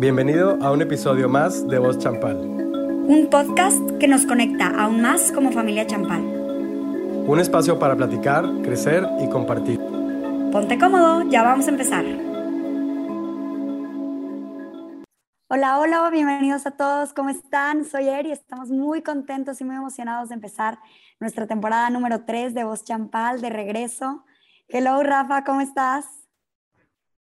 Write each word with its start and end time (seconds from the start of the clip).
Bienvenido 0.00 0.58
a 0.60 0.72
un 0.72 0.82
episodio 0.82 1.28
más 1.28 1.68
de 1.68 1.78
Voz 1.78 1.98
Champal. 1.98 2.36
Un 2.36 3.28
podcast 3.30 3.78
que 4.00 4.08
nos 4.08 4.26
conecta 4.26 4.66
aún 4.66 5.00
más 5.00 5.30
como 5.30 5.52
familia 5.52 5.86
Champal. 5.86 6.20
Un 6.20 7.38
espacio 7.38 7.78
para 7.78 7.94
platicar, 7.94 8.44
crecer 8.62 9.06
y 9.20 9.28
compartir. 9.28 9.78
Ponte 10.50 10.80
cómodo, 10.80 11.30
ya 11.30 11.44
vamos 11.44 11.68
a 11.68 11.70
empezar. 11.70 12.04
Hola, 15.46 15.78
hola, 15.78 16.10
bienvenidos 16.10 16.66
a 16.66 16.72
todos, 16.72 17.14
¿cómo 17.14 17.30
están? 17.30 17.84
Soy 17.84 18.08
Eri, 18.08 18.32
estamos 18.32 18.70
muy 18.70 19.00
contentos 19.00 19.60
y 19.60 19.64
muy 19.64 19.76
emocionados 19.76 20.30
de 20.30 20.34
empezar 20.34 20.76
nuestra 21.20 21.46
temporada 21.46 21.88
número 21.90 22.24
3 22.24 22.52
de 22.52 22.64
Voz 22.64 22.82
Champal, 22.82 23.40
de 23.40 23.48
regreso. 23.48 24.24
Hello, 24.66 25.00
Rafa, 25.04 25.44
¿cómo 25.44 25.60
estás? 25.60 26.04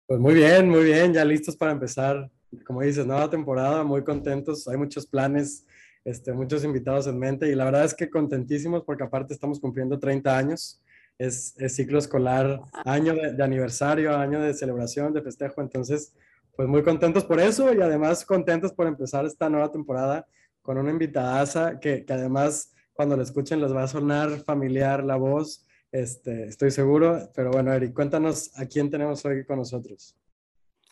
Pues 0.06 0.20
muy 0.20 0.34
bien, 0.34 0.68
muy 0.68 0.84
bien, 0.84 1.12
ya 1.12 1.24
listos 1.24 1.56
para 1.56 1.72
empezar 1.72 2.30
como 2.66 2.82
dices, 2.82 3.06
nueva 3.06 3.30
temporada, 3.30 3.84
muy 3.84 4.02
contentos, 4.04 4.66
hay 4.68 4.76
muchos 4.76 5.06
planes, 5.06 5.66
este, 6.04 6.32
muchos 6.32 6.64
invitados 6.64 7.06
en 7.06 7.18
mente 7.18 7.50
y 7.50 7.54
la 7.54 7.64
verdad 7.64 7.84
es 7.84 7.94
que 7.94 8.10
contentísimos 8.10 8.84
porque 8.84 9.04
aparte 9.04 9.34
estamos 9.34 9.60
cumpliendo 9.60 9.98
30 9.98 10.36
años, 10.36 10.82
es, 11.18 11.54
ciclo 11.68 11.98
escolar, 11.98 12.60
año 12.84 13.14
de, 13.14 13.42
aniversario, 13.42 14.16
año 14.16 14.40
de 14.40 14.54
celebración, 14.54 15.12
de 15.12 15.22
festejo, 15.22 15.60
entonces 15.60 16.14
pues 16.56 16.68
muy 16.68 16.82
contentos 16.82 17.24
por 17.24 17.40
eso 17.40 17.72
y 17.72 17.80
además 17.80 18.24
contentos 18.24 18.72
por 18.72 18.86
empezar 18.86 19.24
esta 19.24 19.48
nueva 19.48 19.70
temporada 19.70 20.26
con 20.62 20.78
una 20.78 20.90
invitada 20.90 21.78
que, 21.80 22.04
que 22.04 22.12
además 22.12 22.72
cuando 22.92 23.16
la 23.16 23.22
escuchen 23.22 23.60
les 23.60 23.74
va 23.74 23.84
a 23.84 23.88
sonar 23.88 24.30
familiar 24.44 25.04
la 25.04 25.16
voz, 25.16 25.66
este, 25.92 26.44
estoy 26.44 26.70
seguro, 26.70 27.30
pero 27.34 27.50
bueno, 27.50 27.72
Eric, 27.72 27.94
cuéntanos 27.94 28.50
a 28.58 28.66
quién 28.66 28.90
tenemos 28.90 29.24
hoy 29.24 29.44
con 29.44 29.58
nosotros. 29.58 30.16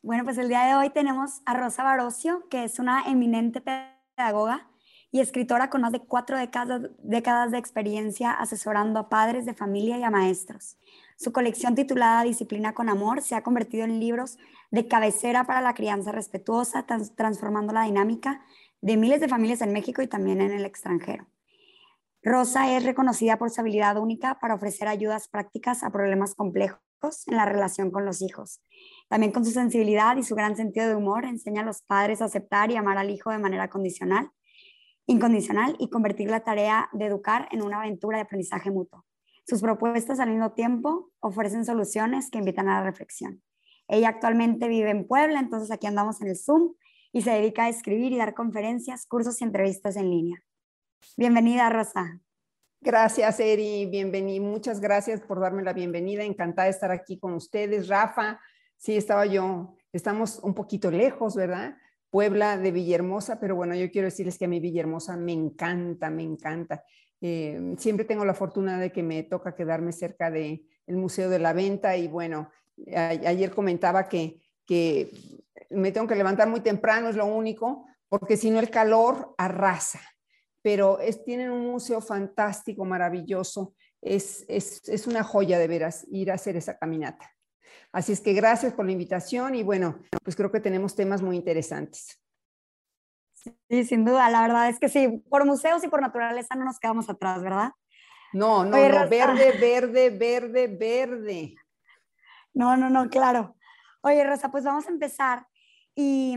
Bueno, 0.00 0.22
pues 0.22 0.38
el 0.38 0.48
día 0.48 0.62
de 0.62 0.76
hoy 0.76 0.90
tenemos 0.90 1.42
a 1.44 1.54
Rosa 1.54 1.82
Barocio, 1.82 2.48
que 2.48 2.62
es 2.62 2.78
una 2.78 3.02
eminente 3.08 3.60
pedagoga 3.60 4.70
y 5.10 5.18
escritora 5.18 5.70
con 5.70 5.80
más 5.80 5.90
de 5.90 5.98
cuatro 5.98 6.36
décadas, 6.38 7.50
de 7.50 7.58
experiencia 7.58 8.30
asesorando 8.30 9.00
a 9.00 9.08
padres 9.08 9.44
de 9.44 9.54
familia 9.54 9.98
y 9.98 10.04
a 10.04 10.10
maestros. 10.10 10.76
Su 11.16 11.32
colección 11.32 11.74
titulada 11.74 12.22
Disciplina 12.22 12.74
con 12.74 12.88
Amor 12.88 13.22
se 13.22 13.34
ha 13.34 13.42
convertido 13.42 13.84
en 13.84 13.98
libros 13.98 14.38
de 14.70 14.86
cabecera 14.86 15.44
para 15.44 15.62
la 15.62 15.74
crianza 15.74 16.12
respetuosa, 16.12 16.86
transformando 17.16 17.72
la 17.72 17.82
dinámica 17.82 18.44
de 18.80 18.96
miles 18.96 19.20
de 19.20 19.28
familias 19.28 19.62
en 19.62 19.72
México 19.72 20.00
y 20.00 20.06
también 20.06 20.40
en 20.40 20.52
el 20.52 20.64
extranjero. 20.64 21.26
Rosa 22.22 22.72
es 22.76 22.84
reconocida 22.84 23.36
por 23.36 23.50
su 23.50 23.60
habilidad 23.60 23.96
única 23.96 24.38
para 24.38 24.54
ofrecer 24.54 24.86
ayudas 24.86 25.26
prácticas 25.26 25.82
a 25.82 25.90
problemas 25.90 26.36
complejos 26.36 26.82
en 27.26 27.36
la 27.36 27.44
relación 27.44 27.90
con 27.90 28.04
los 28.04 28.22
hijos. 28.22 28.60
También 29.08 29.32
con 29.32 29.44
su 29.44 29.50
sensibilidad 29.50 30.16
y 30.16 30.22
su 30.22 30.34
gran 30.34 30.56
sentido 30.56 30.86
de 30.86 30.94
humor 30.94 31.24
enseña 31.24 31.62
a 31.62 31.64
los 31.64 31.82
padres 31.82 32.20
a 32.20 32.26
aceptar 32.26 32.70
y 32.70 32.76
amar 32.76 32.98
al 32.98 33.10
hijo 33.10 33.30
de 33.30 33.38
manera 33.38 33.68
condicional, 33.68 34.30
incondicional 35.06 35.76
y 35.78 35.88
convertir 35.88 36.30
la 36.30 36.40
tarea 36.40 36.90
de 36.92 37.06
educar 37.06 37.48
en 37.50 37.62
una 37.62 37.80
aventura 37.80 38.18
de 38.18 38.24
aprendizaje 38.24 38.70
mutuo. 38.70 39.04
Sus 39.46 39.62
propuestas 39.62 40.20
al 40.20 40.28
mismo 40.28 40.52
tiempo 40.52 41.10
ofrecen 41.20 41.64
soluciones 41.64 42.30
que 42.30 42.38
invitan 42.38 42.68
a 42.68 42.80
la 42.80 42.84
reflexión. 42.84 43.42
Ella 43.88 44.10
actualmente 44.10 44.68
vive 44.68 44.90
en 44.90 45.06
Puebla, 45.06 45.40
entonces 45.40 45.70
aquí 45.70 45.86
andamos 45.86 46.20
en 46.20 46.28
el 46.28 46.36
Zoom 46.36 46.74
y 47.10 47.22
se 47.22 47.30
dedica 47.30 47.64
a 47.64 47.68
escribir 47.70 48.12
y 48.12 48.18
dar 48.18 48.34
conferencias, 48.34 49.06
cursos 49.06 49.40
y 49.40 49.44
entrevistas 49.44 49.96
en 49.96 50.10
línea. 50.10 50.42
Bienvenida, 51.16 51.70
Rosa. 51.70 52.20
Gracias, 52.82 53.40
Eri. 53.40 53.86
Bienvenida. 53.86 54.44
Muchas 54.44 54.80
gracias 54.80 55.22
por 55.22 55.40
darme 55.40 55.62
la 55.62 55.72
bienvenida. 55.72 56.24
Encantada 56.24 56.66
de 56.66 56.72
estar 56.72 56.90
aquí 56.90 57.18
con 57.18 57.32
ustedes. 57.32 57.88
Rafa, 57.88 58.38
sí, 58.78 58.96
estaba 58.96 59.26
yo. 59.26 59.76
Estamos 59.92 60.38
un 60.42 60.54
poquito 60.54 60.90
lejos, 60.90 61.36
¿verdad? 61.36 61.76
Puebla 62.10 62.56
de 62.56 62.72
Villahermosa, 62.72 63.38
pero 63.38 63.54
bueno, 63.56 63.74
yo 63.74 63.90
quiero 63.90 64.06
decirles 64.06 64.38
que 64.38 64.46
a 64.46 64.48
mi 64.48 64.60
Villahermosa 64.60 65.16
me 65.16 65.32
encanta, 65.32 66.08
me 66.08 66.22
encanta. 66.22 66.82
Eh, 67.20 67.74
siempre 67.76 68.06
tengo 68.06 68.24
la 68.24 68.34
fortuna 68.34 68.78
de 68.78 68.90
que 68.90 69.02
me 69.02 69.22
toca 69.24 69.54
quedarme 69.54 69.92
cerca 69.92 70.30
del 70.30 70.62
Museo 70.86 71.28
de 71.28 71.38
la 71.38 71.52
Venta 71.52 71.96
y 71.96 72.08
bueno, 72.08 72.50
ayer 72.94 73.50
comentaba 73.50 74.08
que, 74.08 74.40
que 74.64 75.10
me 75.68 75.92
tengo 75.92 76.06
que 76.06 76.14
levantar 76.14 76.48
muy 76.48 76.60
temprano, 76.60 77.08
es 77.08 77.16
lo 77.16 77.26
único, 77.26 77.84
porque 78.08 78.38
si 78.38 78.50
no 78.50 78.60
el 78.60 78.70
calor 78.70 79.34
arrasa 79.36 80.00
pero 80.62 80.98
es, 81.00 81.24
tienen 81.24 81.50
un 81.50 81.66
museo 81.66 82.00
fantástico, 82.00 82.84
maravilloso. 82.84 83.74
Es, 84.00 84.44
es, 84.48 84.86
es, 84.88 85.06
una 85.06 85.24
joya 85.24 85.58
de 85.58 85.66
veras 85.66 86.06
ir 86.10 86.30
a 86.30 86.34
hacer 86.34 86.56
esa 86.56 86.76
caminata. 86.78 87.34
Así 87.92 88.12
es 88.12 88.20
que 88.20 88.32
gracias 88.32 88.72
por 88.72 88.84
la 88.84 88.92
invitación 88.92 89.54
y 89.54 89.62
bueno, 89.62 89.98
pues 90.22 90.36
creo 90.36 90.50
que 90.50 90.60
tenemos 90.60 90.94
temas 90.94 91.22
muy 91.22 91.36
interesantes. 91.36 92.20
Sí, 93.68 93.84
sin 93.84 94.04
duda, 94.04 94.28
la 94.30 94.42
verdad 94.42 94.68
es 94.68 94.78
que 94.78 94.88
sí, 94.88 95.22
por 95.30 95.44
museos 95.44 95.82
y 95.84 95.88
por 95.88 96.00
naturaleza 96.00 96.54
no 96.54 96.64
nos 96.64 96.78
quedamos 96.78 97.08
atrás, 97.08 97.42
¿verdad? 97.42 97.72
No, 98.32 98.64
no, 98.64 98.70
no, 98.70 99.08
verde, 99.08 99.52
verde, 99.58 100.10
verde, 100.10 100.66
verde. 100.66 101.54
No, 102.52 102.76
no, 102.76 102.90
no, 102.90 103.08
claro. 103.08 103.56
Oye, 104.02 104.24
Rosa, 104.24 104.50
pues 104.50 104.64
vamos 104.64 104.86
a 104.86 104.90
empezar 104.90 105.46
y, 106.00 106.36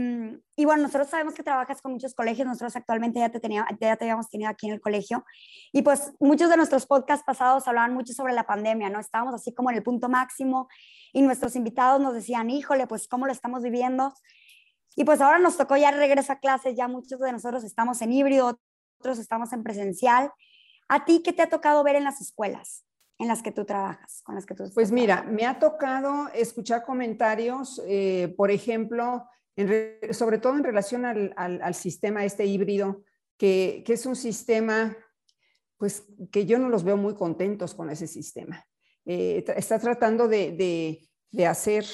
y, 0.56 0.66
bueno, 0.66 0.82
nosotros 0.82 1.08
sabemos 1.08 1.36
que 1.36 1.44
trabajas 1.44 1.84
con 1.84 1.92
muchos 1.92 2.16
colegios, 2.16 2.48
nosotros 2.48 2.76
actualmente 2.76 3.20
ya 3.20 3.30
te, 3.30 3.40
tenía, 3.40 3.64
ya 3.80 3.96
te 3.96 4.06
habíamos 4.06 4.28
tenido 4.28 4.50
aquí 4.50 4.66
en 4.66 4.74
el 4.74 4.82
colegio 4.82 5.24
y 5.72 5.84
pues 5.84 6.14
muchos 6.20 6.50
de 6.50 6.58
nuestros 6.58 6.88
podcasts 6.88 7.24
pasados 7.24 7.68
hablaban 7.68 7.94
mucho 7.94 8.12
sobre 8.12 8.34
la 8.34 8.48
pandemia, 8.48 8.90
¿no? 8.90 9.00
Estábamos 9.00 9.36
así 9.36 9.54
como 9.54 9.70
en 9.70 9.76
el 9.76 9.84
punto 9.84 10.10
máximo 10.10 10.68
y 11.14 11.22
nuestros 11.22 11.56
invitados 11.56 12.02
nos 12.02 12.16
decían, 12.16 12.50
híjole, 12.50 12.88
pues 12.88 13.08
cómo 13.08 13.28
lo 13.28 13.32
estamos 13.32 13.62
viviendo. 13.62 14.12
Y 14.96 15.04
pues 15.04 15.22
ahora 15.22 15.38
nos 15.38 15.58
tocó 15.58 15.78
ya 15.78 15.92
regreso 15.92 16.34
a 16.34 16.40
clases, 16.40 16.76
ya 16.76 16.88
muchos 16.88 17.20
de 17.20 17.32
nosotros 17.32 17.64
estamos 17.64 18.02
en 18.02 18.14
híbrido, 18.14 18.60
otros 19.00 19.20
estamos 19.20 19.54
en 19.54 19.62
presencial. 19.62 20.32
¿A 20.90 21.06
ti 21.06 21.22
qué 21.24 21.34
te 21.34 21.44
ha 21.44 21.50
tocado 21.50 21.84
ver 21.84 21.98
en 21.98 22.06
las 22.06 22.20
escuelas? 22.20 22.84
en 23.20 23.28
las 23.28 23.44
que 23.44 23.52
tú 23.52 23.66
trabajas, 23.66 24.24
con 24.24 24.34
las 24.34 24.48
que 24.48 24.56
tú 24.56 24.64
Pues 24.74 24.92
mira, 24.92 25.22
me 25.22 25.46
ha 25.46 25.60
tocado 25.60 26.30
escuchar 26.34 26.84
comentarios, 26.84 27.80
eh, 27.86 28.34
por 28.36 28.50
ejemplo, 28.50 29.28
sobre 30.12 30.38
todo 30.38 30.58
en 30.58 30.64
relación 30.64 31.06
al, 31.06 31.76
sistema 31.76 32.26
este 32.26 32.46
híbrido, 32.46 33.04
que, 33.38 33.84
es 33.88 34.06
un 34.06 34.16
sistema, 34.16 34.96
pues 35.78 36.06
que 36.32 36.46
yo 36.46 36.60
no 36.60 36.70
los 36.70 36.84
veo 36.84 36.98
muy 36.98 37.16
contentos 37.16 37.74
con 37.74 37.90
ese 37.90 38.08
sistema. 38.08 38.66
Eh, 39.06 39.44
está 39.56 39.80
tratando 39.80 40.28
de, 40.28 41.10
hacer, 41.48 41.86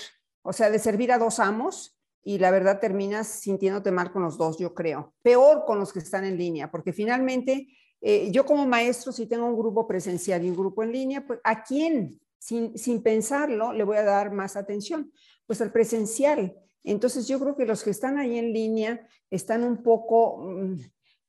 o 0.42 0.54
sea, 0.54 0.70
de 0.70 0.80
servir 0.80 1.12
a 1.12 1.18
dos 1.18 1.40
amos 1.40 1.98
y 2.24 2.40
la 2.40 2.52
verdad 2.52 2.80
terminas 2.80 3.28
sintiéndote 3.28 3.92
mal 3.92 4.12
con 4.12 4.24
los 4.24 4.38
dos, 4.38 4.58
yo 4.58 4.74
creo. 4.74 5.14
Peor 5.22 5.64
con 5.66 5.80
los 5.80 5.94
que 5.94 6.00
están 6.00 6.26
en 6.26 6.38
línea, 6.38 6.70
porque 6.70 6.92
finalmente 6.92 7.68
eh, 8.02 8.30
yo 8.32 8.46
como 8.46 8.66
maestro, 8.66 9.12
si 9.12 9.28
tengo 9.28 9.46
un 9.46 9.58
grupo 9.58 9.88
presencial 9.88 10.44
y 10.44 10.50
un 10.50 10.56
grupo 10.56 10.84
en 10.84 10.92
línea, 10.92 11.26
pues 11.26 11.40
¿a 11.44 11.64
quién, 11.64 12.20
sin, 12.38 12.78
sin 12.78 13.02
pensarlo, 13.02 13.72
le 13.72 13.84
voy 13.84 13.98
a 13.98 14.04
dar 14.04 14.32
más 14.32 14.56
atención? 14.56 15.12
Pues 15.46 15.62
al 15.62 15.72
presencial 15.72 16.56
entonces 16.92 17.28
yo 17.28 17.40
creo 17.40 17.56
que 17.56 17.66
los 17.66 17.84
que 17.84 17.90
están 17.90 18.18
ahí 18.18 18.38
en 18.38 18.54
línea 18.54 19.08
están 19.30 19.64
un 19.64 19.84
poco 19.84 20.38
mm, 20.38 20.76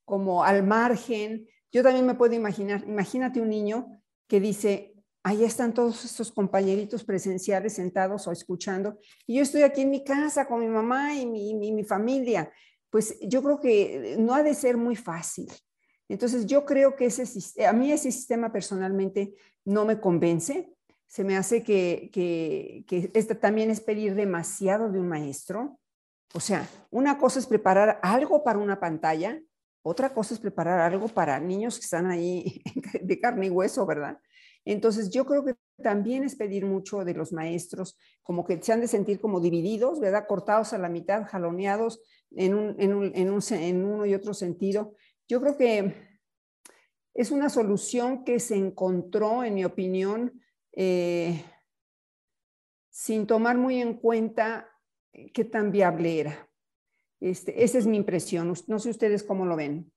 como 0.05 0.45
al 0.45 0.63
margen. 0.63 1.47
Yo 1.73 1.83
también 1.83 2.07
me 2.07 2.15
puedo 2.15 2.35
imaginar, 2.35 2.85
imagínate 2.87 3.41
un 3.41 3.51
niño 3.51 4.01
que 4.27 4.41
dice, 4.41 4.95
ahí 5.23 5.45
están 5.45 5.75
todos 5.75 6.05
estos 6.05 6.33
compañeritos 6.33 7.05
presenciales 7.05 7.75
sentados 7.75 8.27
o 8.27 8.33
escuchando, 8.33 8.99
y 9.27 9.37
yo 9.37 9.43
estoy 9.43 9.63
aquí 9.63 9.83
en 9.83 9.91
mi 9.91 10.05
casa 10.05 10.47
con 10.47 10.61
mi 10.61 10.69
mamá 10.69 11.15
y 11.15 11.27
mi, 11.27 11.55
mi 11.55 11.85
familia. 11.85 12.51
Pues 12.91 13.19
yo 13.21 13.43
creo 13.43 13.61
que 13.61 14.17
no 14.19 14.35
ha 14.35 14.43
de 14.43 14.55
ser 14.55 14.77
muy 14.77 14.97
fácil. 14.97 15.49
Entonces 16.09 16.47
yo 16.47 16.65
creo 16.65 16.97
que 16.97 17.07
ese, 17.07 17.67
a 17.67 17.73
mí 17.73 17.93
ese 17.93 18.11
sistema 18.11 18.51
personalmente 18.51 19.35
no 19.65 19.85
me 19.85 20.01
convence 20.01 20.73
se 21.09 21.25
me 21.25 21.37
hace 21.37 21.63
que, 21.63 22.11
que, 22.13 22.85
que 22.87 23.23
también 23.35 23.71
es 23.71 23.81
pedir 23.81 24.15
demasiado 24.15 24.93
de 24.93 25.01
un 25.01 25.09
maestro. 25.09 25.81
O 26.35 26.41
sea, 26.41 26.69
una 26.91 27.19
cosa 27.19 27.39
es 27.39 27.47
preparar 27.47 27.99
algo 28.03 28.45
para 28.45 28.59
una 28.59 28.79
pantalla, 28.79 29.41
otra 29.83 30.13
cosa 30.13 30.35
es 30.35 30.41
preparar 30.41 30.81
algo 30.81 31.09
para 31.09 31.41
niños 31.41 31.79
que 31.79 31.85
están 31.85 32.07
ahí 32.07 32.63
de 33.03 33.21
carne 33.21 33.47
y 33.47 33.51
hueso, 33.51 33.87
¿verdad? 33.87 34.19
Entonces, 34.67 35.09
yo 35.09 35.25
creo 35.25 35.47
que 35.47 35.55
también 35.83 36.25
es 36.25 36.37
pedir 36.37 36.67
mucho 36.67 37.03
de 37.03 37.15
los 37.15 37.33
maestros, 37.33 37.97
como 38.23 38.45
que 38.45 38.61
se 38.63 38.73
han 38.73 38.83
de 38.83 38.89
sentir 38.89 39.19
como 39.19 39.41
divididos, 39.41 40.01
¿verdad? 40.01 40.27
Cortados 40.29 40.75
a 40.75 40.79
la 40.79 40.91
mitad, 40.91 41.25
jaloneados 41.27 42.03
en, 42.33 42.53
un, 42.53 42.77
en, 42.79 42.93
un, 42.93 43.13
en, 43.15 43.31
un, 43.31 43.41
en 43.51 43.85
uno 43.87 44.05
y 44.05 44.13
otro 44.13 44.35
sentido. 44.35 44.95
Yo 45.27 45.41
creo 45.41 45.57
que 45.57 45.95
es 47.15 47.31
una 47.31 47.49
solución 47.49 48.25
que 48.25 48.41
se 48.41 48.57
encontró, 48.57 49.43
en 49.43 49.55
mi 49.55 49.65
opinión, 49.65 50.39
eh, 50.81 51.43
sin 52.89 53.27
tomar 53.27 53.59
muy 53.59 53.81
en 53.81 53.95
cuenta 53.95 54.69
eh, 55.13 55.33
qué 55.33 55.45
tan 55.45 55.73
viable 55.73 56.21
era. 56.21 56.49
Este, 57.19 57.65
esa 57.65 57.79
es 57.79 57.87
mi 57.89 57.97
impresión. 57.97 58.55
No 58.69 58.79
sé 58.79 58.91
ustedes 58.91 59.25
cómo 59.25 59.45
lo 59.45 59.57
ven. 59.57 59.91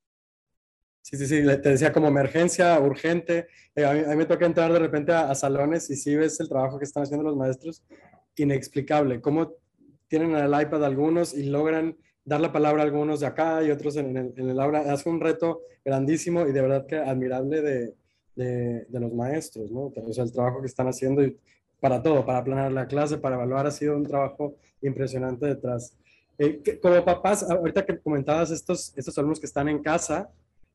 Sí, 1.03 1.17
sí, 1.17 1.27
sí, 1.27 1.43
te 1.43 1.69
decía 1.69 1.93
como 1.93 2.07
emergencia, 2.07 2.79
urgente. 2.79 3.47
Eh, 3.75 3.85
a, 3.85 3.93
mí, 3.93 4.15
me 4.15 4.25
toca 4.25 4.47
entrar 4.47 4.73
de 4.73 4.79
repente 4.79 5.11
a, 5.11 5.35
salones 5.35 5.87
y 5.91 5.95
si 5.95 6.15
ves 6.15 6.39
el 6.39 6.49
trabajo 6.49 6.79
que 6.79 6.85
están 6.85 7.03
haciendo 7.03 7.25
los 7.25 7.37
maestros, 7.37 7.83
inexplicable. 8.35 9.21
Cómo 9.21 9.53
tienen 10.07 10.35
el 10.35 10.59
iPad 10.59 10.83
algunos 10.83 11.35
y 11.35 11.43
logran 11.43 11.95
dar 12.25 12.41
la 12.41 12.51
palabra 12.51 12.81
a 12.81 12.85
algunos 12.85 13.19
de 13.19 13.27
acá 13.27 13.63
y 13.63 13.69
otros 13.69 13.97
en 13.97 14.17
el, 14.17 14.33
en 14.35 14.59
aula. 14.59 14.91
Es 14.91 15.05
un 15.05 15.21
reto 15.21 15.61
grandísimo 15.85 16.47
y 16.47 16.51
de 16.51 16.61
verdad 16.61 16.87
que 16.87 16.95
admirable 16.95 17.61
de, 17.61 18.00
de, 18.43 18.99
los 18.99 19.13
maestros, 19.13 19.71
¿no? 19.71 19.91
El 19.95 20.31
trabajo 20.31 20.61
que 20.61 20.67
están 20.67 20.87
haciendo 20.87 21.21
para 21.79 22.01
todo, 22.01 22.25
para 22.25 22.43
planear 22.43 22.71
la 22.71 22.87
clase, 22.87 23.17
para 23.17 23.35
evaluar, 23.35 23.67
ha 23.67 23.71
sido 23.71 23.97
un 23.97 24.05
trabajo 24.05 24.55
impresionante 24.81 25.45
detrás. 25.47 25.95
Eh, 26.37 26.61
como 26.81 27.03
papás, 27.03 27.43
ahorita 27.43 27.85
que 27.85 27.99
comentabas 27.99 28.51
estos, 28.51 28.93
estos 28.95 29.17
alumnos 29.17 29.39
que 29.39 29.45
están 29.45 29.67
en 29.67 29.81
casa 29.81 30.29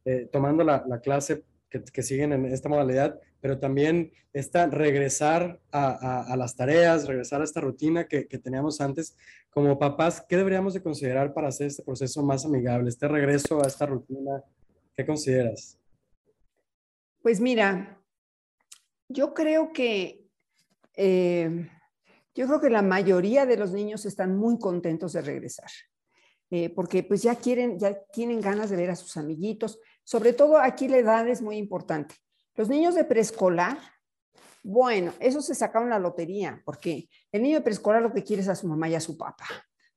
eh, 0.05 0.29
tomando 0.31 0.63
la, 0.63 0.85
la 0.87 1.01
clase 1.01 1.43
que, 1.69 1.83
que, 1.83 2.03
siguen 2.03 2.33
en 2.33 2.45
esta 2.47 2.69
modalidad, 2.69 3.19
pero 3.41 3.59
también 3.59 4.13
esta 4.33 4.67
regresar 4.67 5.59
a, 5.73 5.89
a, 5.89 6.33
a 6.33 6.37
las 6.37 6.55
tareas, 6.55 7.09
regresar 7.09 7.41
a 7.41 7.45
esta 7.45 7.61
rutina 7.61 8.07
que, 8.07 8.29
que, 8.29 8.39
teníamos 8.39 8.81
antes. 8.81 9.17
Como 9.51 9.79
papás, 9.79 10.25
¿qué 10.29 10.37
deberíamos 10.37 10.75
de 10.75 10.83
considerar 10.83 11.35
para 11.35 11.49
hacer 11.49 11.67
este 11.69 11.83
proceso 11.83 12.23
más 12.23 12.45
amigable, 12.45 12.89
este 12.89 13.09
regreso 13.09 13.63
a 13.65 13.67
esta 13.67 13.87
rutina? 13.87 14.43
¿Qué 14.95 15.05
consideras? 15.05 15.79
Pues 17.27 17.41
mira, 17.41 18.01
yo 19.09 19.35
creo 19.35 19.73
que 19.73 20.29
eh, 20.95 21.69
yo 22.37 22.47
creo 22.47 22.61
que 22.61 22.71
la 22.71 22.83
mayoría 22.83 23.47
de 23.47 23.57
los 23.57 23.73
niños 23.73 24.07
están 24.07 24.37
muy 24.37 24.61
contentos 24.61 25.13
de 25.13 25.23
regresar, 25.23 25.69
eh, 26.51 26.71
porque 26.71 27.03
pues 27.03 27.25
ya 27.25 27.35
quieren, 27.35 27.81
ya 27.81 28.01
tienen 28.13 28.41
ganas 28.41 28.71
de 28.71 28.77
ver 28.77 28.91
a 28.91 28.95
sus 28.95 29.17
amiguitos. 29.17 29.81
Sobre 30.05 30.35
todo 30.35 30.59
aquí 30.59 30.87
la 30.87 30.99
edad 30.99 31.27
es 31.27 31.43
muy 31.43 31.57
importante. 31.57 32.15
Los 32.55 32.69
niños 32.69 32.95
de 32.95 33.03
preescolar, 33.03 33.77
bueno, 34.63 35.13
eso 35.19 35.43
se 35.43 35.57
sacaron 35.57 35.91
la 35.91 35.99
lotería, 35.99 36.63
porque 36.65 37.09
el 37.33 37.43
niño 37.43 37.57
de 37.57 37.65
preescolar 37.65 38.03
lo 38.03 38.13
que 38.13 38.23
quiere 38.23 38.43
es 38.43 38.49
a 38.49 38.55
su 38.55 38.69
mamá 38.69 38.89
y 38.89 38.95
a 38.95 39.01
su 39.01 39.19
papá. 39.19 39.47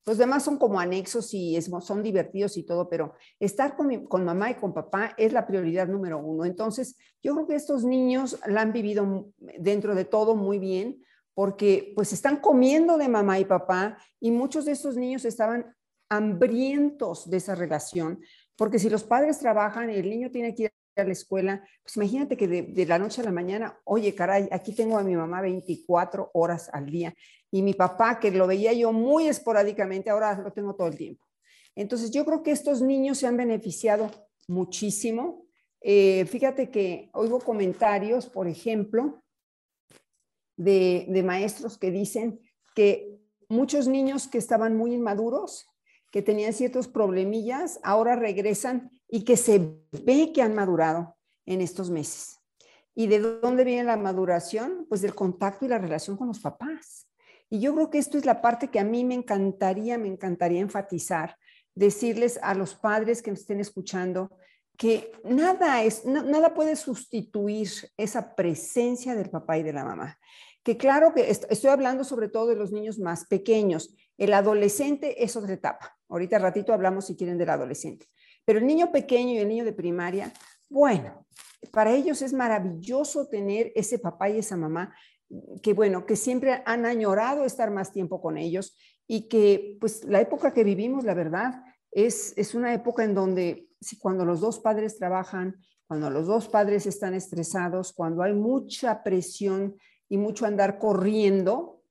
Los 0.06 0.18
demás 0.18 0.44
son 0.44 0.58
como 0.58 0.80
anexos 0.80 1.34
y 1.34 1.56
es, 1.56 1.70
son 1.82 2.02
divertidos 2.02 2.58
y 2.58 2.64
todo, 2.64 2.90
pero 2.90 3.14
estar 3.40 3.76
con, 3.76 4.26
mamá 4.26 4.52
y 4.52 4.56
con 4.56 4.74
papá 4.74 5.14
es 5.18 5.34
la 5.34 5.46
prioridad 5.46 5.88
número 5.88 6.18
uno. 6.20 6.46
Entonces, 6.46 6.98
yo 7.22 7.36
creo 7.36 7.48
que 7.48 7.56
estos 7.56 7.84
niños 7.84 8.40
la 8.48 8.62
han 8.62 8.74
vivido 8.74 9.32
dentro 9.38 9.96
de 9.96 10.06
todo 10.06 10.36
muy 10.36 10.58
bien, 10.58 11.04
porque 11.34 11.94
pues 11.96 12.12
están 12.12 12.38
comiendo 12.38 12.98
de 12.98 13.08
mamá 13.08 13.40
y 13.40 13.46
papá 13.46 13.98
y 14.20 14.32
muchos 14.32 14.66
de 14.66 14.72
estos 14.72 14.96
niños 14.96 15.26
estaban 15.26 15.76
hambrientos 16.10 17.30
de 17.30 17.38
esa 17.38 17.56
relación, 17.56 18.20
porque 18.56 18.80
si 18.80 18.90
los 18.90 19.04
padres 19.04 19.40
trabajan 19.40 19.92
y 19.92 19.96
el 19.96 20.10
niño 20.10 20.32
tiene 20.32 20.56
que 20.56 20.64
ir 20.64 20.72
a 20.96 21.04
la 21.04 21.12
escuela, 21.12 21.64
pues 21.84 21.96
imagínate 21.96 22.36
que 22.36 22.48
de, 22.48 22.64
de, 22.64 22.86
la 22.86 22.98
noche 22.98 23.22
a 23.22 23.26
la 23.26 23.32
mañana, 23.32 23.80
oye, 23.86 24.16
caray, 24.16 24.50
aquí 24.52 24.74
tengo 24.74 24.98
a 24.98 25.04
mi 25.04 25.16
mamá 25.16 25.42
24 25.42 26.32
horas 26.34 26.70
al 26.74 26.88
día 26.88 27.14
y 27.52 27.62
mi 27.62 27.74
papá, 27.74 28.20
que 28.20 28.32
lo 28.32 28.48
veía 28.48 28.74
yo 28.74 28.94
muy 28.94 29.28
esporádicamente, 29.28 30.10
ahora 30.10 30.38
lo 30.38 30.52
tengo 30.52 30.76
todo 30.76 30.88
el 30.88 30.98
tiempo. 30.98 31.26
Entonces, 31.76 32.12
yo 32.12 32.26
creo 32.26 32.44
que 32.44 32.52
estos 32.52 32.82
niños 32.82 33.18
se 33.18 33.28
han 33.28 33.38
beneficiado 33.38 34.12
muchísimo. 34.48 35.46
Eh, 35.82 36.26
fíjate 36.26 36.70
que 36.70 37.10
oigo 37.14 37.40
comentarios, 37.40 38.28
por 38.28 38.48
ejemplo, 38.48 39.24
de, 40.58 41.06
de 41.08 41.24
maestros 41.24 41.78
que 41.78 41.90
dicen 41.90 42.40
que 42.76 43.20
muchos 43.48 43.88
niños 43.88 44.28
que 44.28 44.38
estaban 44.38 44.76
muy 44.76 44.94
inmaduros, 44.94 45.68
que 46.12 46.22
tenían 46.22 46.54
ciertos 46.54 46.88
problemillas, 46.88 47.80
ahora 47.84 48.16
regresan 48.16 48.92
y 49.08 49.24
que 49.24 49.38
se 49.38 49.60
ve 49.92 50.32
que 50.34 50.42
han 50.42 50.56
madurado 50.56 51.16
en 51.46 51.62
estos 51.62 51.90
meses. 51.90 52.40
¿Y 52.94 53.08
de 53.08 53.20
dónde 53.20 53.64
viene 53.64 53.86
la 53.86 53.98
maduración? 53.98 54.86
Pues 54.90 55.02
del 55.02 55.16
contacto 55.16 55.66
y 55.66 55.70
la 55.70 55.78
relación 55.78 56.18
con 56.18 56.28
los 56.28 56.40
papás. 56.40 57.09
Y 57.50 57.60
yo 57.60 57.74
creo 57.74 57.90
que 57.90 57.98
esto 57.98 58.18
es 58.18 58.26
la 58.26 58.42
parte 58.42 58.70
que 58.70 58.80
a 58.80 58.84
mí 58.84 59.04
me 59.04 59.16
encantaría, 59.16 59.98
me 59.98 60.08
encantaría 60.08 60.62
enfatizar, 60.62 61.36
decirles 61.76 62.40
a 62.44 62.54
los 62.54 62.76
padres 62.76 63.22
que 63.22 63.32
me 63.32 63.38
estén 63.38 63.60
escuchando 63.60 64.32
que 64.80 65.12
nada 65.26 65.84
es, 65.84 66.06
nada 66.06 66.54
puede 66.54 66.78
sustituir 66.78 67.70
esa 67.98 68.34
presencia 68.34 69.14
del 69.14 69.30
papá 69.30 69.58
y 69.58 69.64
de 69.64 69.74
la 69.74 69.84
mamá. 69.84 70.18
Que 70.64 70.78
claro 70.78 71.14
que 71.14 71.30
est 71.30 71.46
estoy 71.50 71.70
hablando 71.70 72.06
sobre 72.06 72.30
todo 72.30 72.48
de 72.48 72.56
los 72.56 72.72
niños 72.72 72.98
más 72.98 73.26
pequeños. 73.26 73.94
El 74.18 74.34
adolescente 74.34 75.22
es 75.22 75.36
otra 75.36 75.54
etapa. 75.54 75.98
Ahorita 76.08 76.40
ratito 76.40 76.72
hablamos 76.74 77.08
si 77.08 77.18
quieren 77.18 77.38
del 77.38 77.50
adolescente. 77.50 78.08
Pero 78.46 78.60
el 78.60 78.68
niño 78.68 78.90
pequeño 78.90 79.34
y 79.34 79.40
el 79.40 79.50
niño 79.50 79.66
de 79.66 79.74
primaria, 79.74 80.32
bueno, 80.70 81.26
para 81.74 81.94
ellos 81.94 82.22
es 82.22 82.32
maravilloso 82.32 83.28
tener 83.28 83.74
ese 83.76 84.00
papá 84.00 84.30
y 84.30 84.40
esa 84.40 84.56
mamá 84.56 84.96
que 85.62 85.74
bueno, 85.74 86.06
que 86.06 86.16
siempre 86.16 86.64
han 86.66 86.86
añorado 86.86 87.46
estar 87.46 87.72
más 87.72 87.92
tiempo 87.92 88.22
con 88.22 88.38
ellos 88.38 88.76
y 89.08 89.28
que 89.28 89.78
pues 89.80 90.04
la 90.06 90.22
época 90.22 90.54
que 90.54 90.64
vivimos, 90.64 91.04
la 91.04 91.14
verdad, 91.14 91.64
es, 91.92 92.34
es 92.38 92.56
una 92.56 92.74
época 92.74 93.04
en 93.04 93.16
donde 93.16 93.70
si 93.82 93.98
cuando 93.98 94.26
los 94.26 94.42
dos 94.42 94.60
padres 94.60 94.98
trabajan, 94.98 95.56
cuando 95.88 96.10
los 96.10 96.28
dos 96.28 96.48
padres 96.48 96.86
están 96.86 97.14
estresados, 97.14 97.94
cuando 97.94 98.22
hay 98.22 98.34
mucha 98.34 99.04
presión 99.04 99.76
y 100.08 100.18
mucho 100.18 100.46
andar 100.46 100.78
corriendo, 100.78 101.84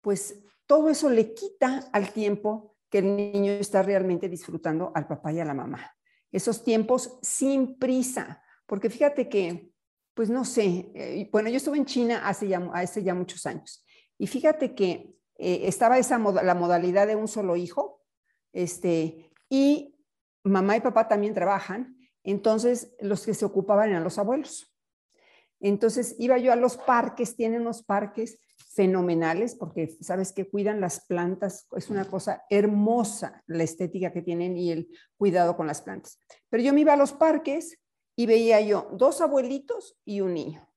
pues 0.00 0.44
todo 0.66 0.88
eso 0.90 1.08
le 1.08 1.32
quita 1.34 1.88
al 1.92 2.12
tiempo 2.12 2.76
que 2.90 2.98
el 2.98 3.16
niño 3.16 3.52
está 3.52 3.82
realmente 3.82 4.28
disfrutando 4.28 4.92
al 4.94 5.06
papá 5.06 5.32
y 5.32 5.40
a 5.40 5.44
la 5.44 5.54
mamá. 5.54 5.94
Esos 6.30 6.62
tiempos 6.62 7.18
sin 7.22 7.78
prisa, 7.78 8.42
porque 8.66 8.90
fíjate 8.90 9.28
que 9.28 9.72
pues 10.18 10.30
no 10.30 10.44
sé, 10.44 10.90
eh, 10.96 11.28
bueno, 11.30 11.48
yo 11.48 11.58
estuve 11.58 11.76
en 11.76 11.84
China 11.84 12.26
hace 12.26 12.48
ya, 12.48 13.14
muchos 13.14 13.46
años 13.46 13.84
y 14.18 14.26
fíjate 14.26 14.74
que 14.74 15.14
eh, 15.36 15.60
estaba 15.68 15.96
esa 15.96 16.18
la 16.18 16.56
modalidad 16.56 17.06
de 17.06 17.14
un 17.14 17.28
solo 17.28 17.54
hijo, 17.54 18.02
este, 18.52 19.30
y 19.48 19.94
mamá 20.42 20.76
y 20.76 20.80
papá 20.80 21.06
también 21.06 21.34
trabajan, 21.34 21.96
entonces 22.24 22.96
los 22.98 23.24
que 23.24 23.32
se 23.32 23.44
ocupaban 23.44 23.90
eran 23.90 24.02
los 24.02 24.18
abuelos. 24.18 24.74
Entonces 25.60 26.16
iba 26.18 26.36
yo 26.36 26.52
a 26.52 26.56
los 26.56 26.76
parques, 26.78 27.36
tienen 27.36 27.60
unos 27.60 27.84
parques 27.84 28.40
fenomenales 28.74 29.54
porque 29.54 29.96
sabes 30.00 30.32
que 30.32 30.50
cuidan 30.50 30.80
las 30.80 31.06
plantas, 31.06 31.68
es 31.76 31.90
una 31.90 32.06
cosa 32.06 32.42
hermosa 32.50 33.44
la 33.46 33.62
estética 33.62 34.12
que 34.12 34.22
tienen 34.22 34.56
y 34.56 34.72
el 34.72 34.88
cuidado 35.16 35.56
con 35.56 35.68
las 35.68 35.80
plantas. 35.80 36.18
Pero 36.50 36.64
yo 36.64 36.74
me 36.74 36.80
iba 36.80 36.94
a 36.94 36.96
los 36.96 37.12
parques 37.12 37.78
y 38.18 38.26
veía 38.26 38.60
yo 38.60 38.88
dos 38.94 39.20
abuelitos 39.20 39.96
y 40.04 40.22
un 40.22 40.34
niño, 40.34 40.68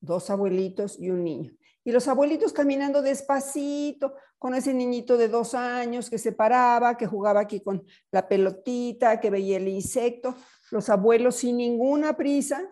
dos 0.00 0.28
abuelitos 0.28 0.98
y 0.98 1.08
un 1.08 1.22
niño. 1.22 1.56
Y 1.84 1.92
los 1.92 2.08
abuelitos 2.08 2.52
caminando 2.52 3.00
despacito 3.00 4.14
con 4.38 4.56
ese 4.56 4.74
niñito 4.74 5.16
de 5.16 5.28
dos 5.28 5.54
años 5.54 6.10
que 6.10 6.18
se 6.18 6.32
paraba, 6.32 6.96
que 6.96 7.06
jugaba 7.06 7.38
aquí 7.38 7.60
con 7.60 7.86
la 8.10 8.26
pelotita, 8.26 9.20
que 9.20 9.30
veía 9.30 9.58
el 9.58 9.68
insecto. 9.68 10.34
Los 10.72 10.88
abuelos 10.88 11.36
sin 11.36 11.58
ninguna 11.58 12.16
prisa, 12.16 12.68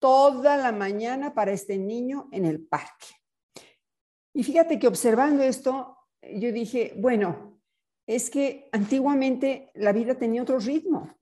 toda 0.00 0.56
la 0.56 0.72
mañana 0.72 1.32
para 1.32 1.52
este 1.52 1.78
niño 1.78 2.28
en 2.32 2.46
el 2.46 2.66
parque. 2.66 3.06
Y 4.34 4.42
fíjate 4.42 4.80
que 4.80 4.88
observando 4.88 5.44
esto, 5.44 5.96
yo 6.20 6.50
dije, 6.50 6.94
bueno, 6.96 7.60
es 8.08 8.28
que 8.28 8.68
antiguamente 8.72 9.70
la 9.74 9.92
vida 9.92 10.16
tenía 10.16 10.42
otro 10.42 10.58
ritmo. 10.58 11.16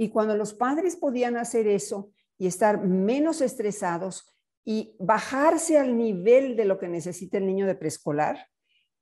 Y 0.00 0.08
cuando 0.08 0.34
los 0.34 0.54
padres 0.54 0.96
podían 0.96 1.36
hacer 1.36 1.68
eso 1.68 2.10
y 2.38 2.46
estar 2.46 2.82
menos 2.82 3.42
estresados 3.42 4.34
y 4.64 4.96
bajarse 4.98 5.76
al 5.76 5.94
nivel 5.94 6.56
de 6.56 6.64
lo 6.64 6.78
que 6.78 6.88
necesita 6.88 7.36
el 7.36 7.44
niño 7.44 7.66
de 7.66 7.74
preescolar, 7.74 8.48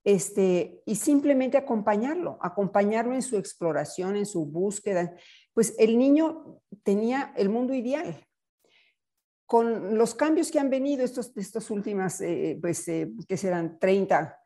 este, 0.02 0.82
y 0.84 0.96
simplemente 0.96 1.56
acompañarlo, 1.56 2.36
acompañarlo 2.42 3.14
en 3.14 3.22
su 3.22 3.36
exploración, 3.36 4.16
en 4.16 4.26
su 4.26 4.44
búsqueda, 4.44 5.14
pues 5.54 5.76
el 5.78 5.98
niño 5.98 6.60
tenía 6.82 7.32
el 7.36 7.48
mundo 7.48 7.74
ideal. 7.74 8.26
Con 9.46 9.96
los 9.96 10.16
cambios 10.16 10.50
que 10.50 10.58
han 10.58 10.68
venido 10.68 11.04
estos, 11.04 11.30
estas 11.36 11.70
últimas, 11.70 12.20
eh, 12.22 12.58
pues, 12.60 12.88
eh, 12.88 13.12
que 13.28 13.36
serán 13.36 13.78
30, 13.78 14.36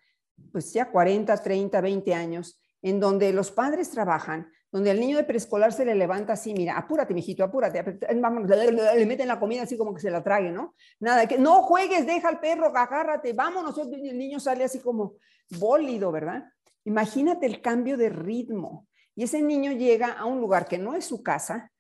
pues 0.53 0.71
ya 0.75 0.91
40, 0.91 1.35
30, 1.35 1.81
20 1.81 2.13
años, 2.13 2.61
en 2.83 3.01
donde 3.01 3.33
los 3.33 3.51
padres 3.51 3.89
trabajan, 3.89 4.53
donde 4.73 4.91
al 4.91 4.99
niño 4.99 5.19
de 5.19 5.25
preescolar 5.25 5.73
se 5.73 5.85
le 5.85 5.95
levanta 5.95 6.33
así, 6.33 6.55
mira, 6.55 6.79
apúrate, 6.79 7.13
mijito, 7.13 7.45
apúrate, 7.45 7.85
vamos, 8.17 8.49
le 8.49 9.07
meten 9.07 9.29
la 9.29 9.39
comida 9.39 9.63
así 9.63 9.77
como 9.77 9.95
que 9.95 10.01
se 10.01 10.11
la 10.11 10.25
trague, 10.25 10.51
¿no? 10.51 10.75
Nada, 10.99 11.29
que 11.29 11.39
no 11.39 11.63
juegues, 11.63 12.07
deja 12.07 12.31
al 12.31 12.41
perro, 12.41 12.67
agárrate, 12.75 13.35
vámonos, 13.35 13.77
el 13.79 14.17
niño 14.17 14.41
sale 14.41 14.65
así 14.65 14.81
como 14.81 15.17
bólido, 15.59 16.11
¿verdad? 16.11 16.45
Imagínate 16.85 17.45
el 17.45 17.61
cambio 17.61 17.99
de 17.99 18.09
ritmo. 18.09 18.89
Y 19.15 19.25
ese 19.25 19.43
niño 19.43 19.73
llega 19.73 20.13
a 20.13 20.25
un 20.25 20.41
lugar 20.41 20.67
que 20.67 20.79
no 20.79 20.95
es 20.95 21.05
su 21.05 21.23
casa, 21.23 21.71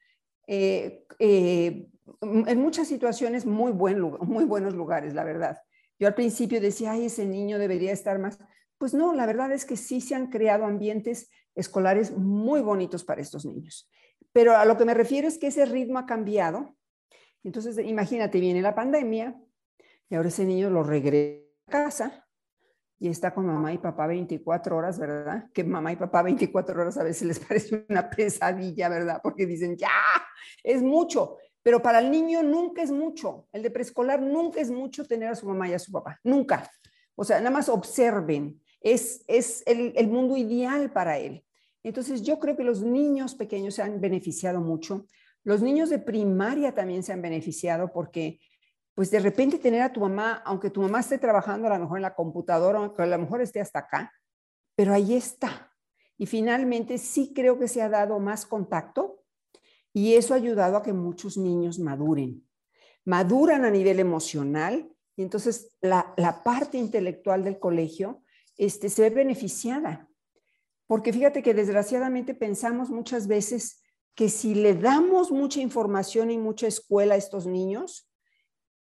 eh, 0.46 1.06
eh, 1.18 1.88
en 2.20 2.60
muchas 2.60 2.88
situaciones 2.88 3.46
muy, 3.46 3.72
buen 3.72 4.00
muy 4.00 4.44
buenos 4.44 4.74
lugares, 4.74 5.14
la 5.14 5.24
verdad. 5.24 5.58
Yo 5.98 6.08
al 6.08 6.14
principio 6.14 6.60
decía, 6.60 6.92
ay, 6.92 7.06
ese 7.06 7.24
niño 7.24 7.58
debería 7.58 7.92
estar 7.92 8.18
más. 8.18 8.38
Pues 8.76 8.92
no, 8.92 9.14
la 9.14 9.24
verdad 9.24 9.50
es 9.52 9.64
que 9.64 9.76
sí 9.76 10.00
se 10.00 10.14
han 10.14 10.26
creado 10.26 10.64
ambientes 10.64 11.30
escolares 11.54 12.16
muy 12.16 12.60
bonitos 12.60 13.04
para 13.04 13.20
estos 13.20 13.44
niños. 13.44 13.88
Pero 14.32 14.56
a 14.56 14.64
lo 14.64 14.76
que 14.76 14.84
me 14.84 14.94
refiero 14.94 15.28
es 15.28 15.38
que 15.38 15.48
ese 15.48 15.66
ritmo 15.66 15.98
ha 15.98 16.06
cambiado. 16.06 16.76
Entonces, 17.44 17.78
imagínate, 17.78 18.40
viene 18.40 18.62
la 18.62 18.74
pandemia 18.74 19.36
y 20.08 20.14
ahora 20.14 20.28
ese 20.28 20.44
niño 20.44 20.70
lo 20.70 20.82
regresa 20.82 21.42
a 21.66 21.70
casa 21.70 22.26
y 23.02 23.08
está 23.08 23.34
con 23.34 23.46
mamá 23.46 23.72
y 23.72 23.78
papá 23.78 24.06
24 24.06 24.76
horas, 24.76 24.96
¿verdad? 24.96 25.50
Que 25.52 25.64
mamá 25.64 25.90
y 25.90 25.96
papá 25.96 26.22
24 26.22 26.80
horas 26.80 26.96
a 26.98 27.02
veces 27.02 27.26
les 27.26 27.40
parece 27.48 27.84
una 27.88 28.08
pesadilla, 28.08 28.88
¿verdad? 28.88 29.20
Porque 29.20 29.44
dicen, 29.44 29.76
ya, 29.76 29.90
es 30.62 30.82
mucho. 30.82 31.36
Pero 31.64 31.82
para 31.82 31.98
el 31.98 32.12
niño 32.12 32.44
nunca 32.44 32.80
es 32.80 32.92
mucho. 32.92 33.48
El 33.52 33.64
de 33.64 33.72
preescolar 33.72 34.22
nunca 34.22 34.60
es 34.60 34.70
mucho 34.70 35.04
tener 35.04 35.30
a 35.30 35.34
su 35.34 35.46
mamá 35.46 35.68
y 35.68 35.74
a 35.74 35.80
su 35.80 35.90
papá. 35.90 36.20
Nunca. 36.22 36.70
O 37.16 37.24
sea, 37.24 37.38
nada 37.38 37.50
más 37.50 37.68
observen. 37.68 38.61
Es, 38.82 39.24
es 39.28 39.62
el, 39.66 39.92
el 39.96 40.08
mundo 40.08 40.36
ideal 40.36 40.92
para 40.92 41.18
él. 41.18 41.44
Entonces, 41.82 42.22
yo 42.22 42.38
creo 42.38 42.56
que 42.56 42.64
los 42.64 42.82
niños 42.82 43.34
pequeños 43.34 43.74
se 43.74 43.82
han 43.82 44.00
beneficiado 44.00 44.60
mucho. 44.60 45.06
Los 45.44 45.62
niños 45.62 45.90
de 45.90 45.98
primaria 45.98 46.74
también 46.74 47.02
se 47.02 47.12
han 47.12 47.22
beneficiado 47.22 47.92
porque 47.92 48.40
pues 48.94 49.10
de 49.10 49.20
repente 49.20 49.58
tener 49.58 49.82
a 49.82 49.92
tu 49.92 50.00
mamá, 50.00 50.42
aunque 50.44 50.70
tu 50.70 50.82
mamá 50.82 51.00
esté 51.00 51.18
trabajando 51.18 51.66
a 51.66 51.74
lo 51.74 51.84
mejor 51.84 51.98
en 51.98 52.02
la 52.02 52.14
computadora, 52.14 52.78
aunque 52.78 53.02
a 53.02 53.06
lo 53.06 53.18
mejor 53.18 53.40
esté 53.40 53.60
hasta 53.60 53.80
acá, 53.80 54.12
pero 54.74 54.92
ahí 54.92 55.14
está. 55.14 55.72
Y 56.18 56.26
finalmente 56.26 56.98
sí 56.98 57.32
creo 57.34 57.58
que 57.58 57.68
se 57.68 57.82
ha 57.82 57.88
dado 57.88 58.18
más 58.20 58.44
contacto 58.46 59.22
y 59.92 60.14
eso 60.14 60.34
ha 60.34 60.36
ayudado 60.36 60.76
a 60.76 60.82
que 60.82 60.92
muchos 60.92 61.36
niños 61.36 61.78
maduren. 61.78 62.46
Maduran 63.04 63.64
a 63.64 63.70
nivel 63.70 63.98
emocional 63.98 64.88
y 65.16 65.22
entonces 65.22 65.76
la, 65.80 66.14
parte 66.44 66.78
intelectual 66.78 67.44
del 67.44 67.58
colegio 67.58 68.22
este, 68.64 68.88
se 68.88 69.02
ve 69.02 69.10
beneficiada. 69.10 70.08
Porque 70.86 71.12
fíjate 71.12 71.42
que 71.42 71.52
desgraciadamente 71.52 72.34
pensamos 72.34 72.90
muchas 72.90 73.26
veces 73.26 73.82
que 74.14 74.28
si 74.28 74.54
le 74.54 74.74
damos 74.74 75.32
mucha 75.32 75.60
información 75.60 76.30
y 76.30 76.38
mucha 76.38 76.66
escuela 76.68 77.14
a 77.14 77.18
estos 77.18 77.46
niños, 77.46 78.08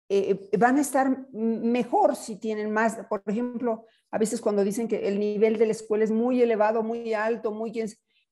eh, 0.10 0.50
van 0.60 0.78
a 0.78 0.82
estar 0.82 1.32
mejor 1.32 2.16
si 2.16 2.36
tienen 2.36 2.70
más, 2.72 2.98
por 3.10 3.24
ejemplo, 3.26 3.86
a 4.12 4.18
veces 4.18 4.42
cuando 4.42 4.64
dicen 4.64 4.88
que 4.88 5.08
el 5.08 5.20
nivel 5.20 5.58
de 5.58 5.66
la 5.66 5.72
escuela 5.72 6.04
es 6.04 6.12
muy 6.12 6.42
elevado, 6.42 6.84
muy 6.84 7.14
alto, 7.14 7.52
muy 7.52 7.72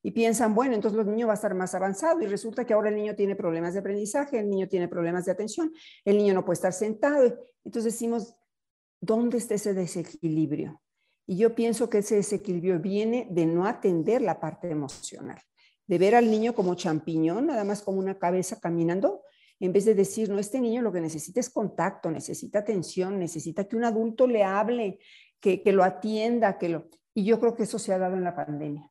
y 0.03 0.12
piensan, 0.12 0.53
bueno, 0.53 0.75
entonces 0.75 0.98
los 0.98 1.08
niños 1.08 1.29
va 1.29 1.34
a 1.34 1.36
estar 1.36 1.56
más 1.56 1.74
avanzado 1.74 2.22
y 2.22 2.27
resulta 2.27 2.65
que 2.65 2.74
ahora 2.74 2.89
el 2.89 2.96
niño 2.96 3.15
tiene 3.15 3.36
problemas 3.36 3.74
de 3.74 3.79
aprendizaje, 3.79 4.39
el 4.39 4.50
niño 4.50 4.68
tiene 4.68 4.88
problemas 4.88 5.25
de 5.25 5.32
atención, 5.32 5.72
el 6.06 6.18
niño 6.18 6.34
no 6.34 6.46
puede 6.46 6.56
estar 6.56 6.74
sentado. 6.74 7.24
Entonces 7.65 7.94
decimos, 7.94 8.36
¿dónde 9.01 9.38
está 9.38 9.56
ese 9.56 9.74
desequilibrio? 9.74 10.82
Y 11.30 11.38
yo 11.38 11.54
pienso 11.54 11.92
que 11.92 12.00
ese 12.00 12.16
desequilibrio 12.16 12.80
viene 12.80 13.28
de 13.30 13.46
no 13.46 13.68
atender 13.68 14.20
la 14.20 14.40
parte 14.40 14.72
emocional, 14.72 15.40
de 15.86 15.98
ver 16.00 16.16
al 16.16 16.32
niño 16.32 16.56
como 16.56 16.74
champiñón, 16.74 17.46
nada 17.46 17.64
más 17.64 17.84
como 17.84 18.00
una 18.00 18.18
cabeza 18.18 18.60
caminando, 18.60 19.22
en 19.60 19.72
vez 19.72 19.86
de 19.86 19.94
decir, 19.94 20.32
no, 20.32 20.40
este 20.40 20.60
niño 20.60 20.82
lo 20.82 20.92
que 20.92 21.02
necesita 21.02 21.40
es 21.40 21.52
contacto, 21.52 22.10
necesita 22.10 22.58
atención, 22.58 23.20
necesita 23.20 23.68
que 23.68 23.76
un 23.76 23.84
adulto 23.84 24.26
le 24.26 24.44
hable, 24.44 24.98
que, 25.40 25.62
lo 25.68 25.84
atienda, 25.84 26.58
que 26.58 26.70
lo... 26.70 26.88
Y 27.14 27.26
yo 27.26 27.40
creo 27.40 27.56
que 27.56 27.62
eso 27.62 27.78
se 27.78 27.94
ha 27.94 28.00
dado 28.00 28.16
en 28.16 28.24
la 28.24 28.36
pandemia. 28.36 28.90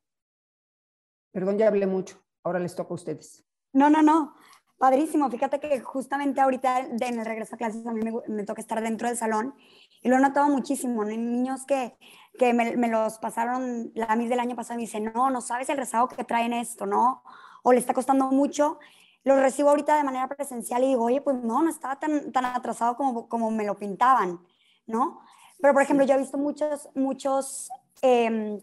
Perdón, 1.33 1.57
ya 1.57 1.67
hablé 1.67 1.87
mucho. 1.87 2.23
Ahora 2.45 2.59
les 2.59 2.73
toca 2.73 2.91
a 2.91 2.95
ustedes. 2.95 3.45
No, 3.73 3.89
no, 3.89 4.01
no. 4.01 4.33
Padrísimo. 4.77 5.29
Fíjate 5.29 5.59
que 5.59 5.81
justamente 5.81 6.39
ahorita 6.39 6.79
en 6.79 7.19
el 7.19 7.25
regreso 7.25 7.55
a 7.55 7.57
clases 7.57 7.85
a 7.85 7.91
mí 7.91 8.01
me, 8.29 8.45
toca 8.45 8.61
estar 8.61 8.81
dentro 8.81 9.09
del 9.09 9.17
salón 9.17 9.53
y 10.01 10.07
lo 10.07 10.15
he 10.15 10.21
notado 10.21 10.47
muchísimo. 10.47 11.03
¿no? 11.03 11.09
Niños 11.09 11.65
que, 11.65 11.97
que 12.39 12.55
me, 12.55 12.75
me, 12.75 12.87
los 12.87 13.19
pasaron 13.19 13.91
la 13.93 14.15
mis 14.15 14.29
del 14.29 14.39
año 14.39 14.55
pasado 14.55 14.73
y 14.73 14.77
me 14.77 14.87
dicen, 14.87 15.11
no, 15.13 15.29
no 15.29 15.41
sabes 15.41 15.69
el 15.69 15.77
rezago 15.77 16.07
que 16.07 16.23
traen 16.23 16.53
esto, 16.53 16.87
¿no? 16.87 17.21
O 17.61 17.71
le 17.71 17.77
está 17.77 17.93
costando 17.93 18.31
mucho 18.31 18.79
lo 19.23 19.35
recibo 19.39 19.69
ahorita 19.69 19.97
de 19.97 20.03
manera 20.03 20.27
presencial 20.27 20.83
y 20.83 20.87
digo, 20.87 21.05
oye, 21.05 21.21
pues 21.21 21.35
no, 21.37 21.61
no 21.61 21.69
estaba 21.69 21.97
tan, 21.99 22.31
tan 22.31 22.45
atrasado 22.45 22.95
como, 22.95 23.27
como 23.27 23.51
me 23.51 23.65
lo 23.65 23.77
pintaban, 23.77 24.39
¿no? 24.87 25.21
Pero, 25.61 25.73
por 25.73 25.83
ejemplo, 25.83 26.05
yo 26.05 26.15
he 26.15 26.17
visto 26.17 26.37
muchos, 26.37 26.89
muchos, 26.95 27.69
eh, 28.01 28.61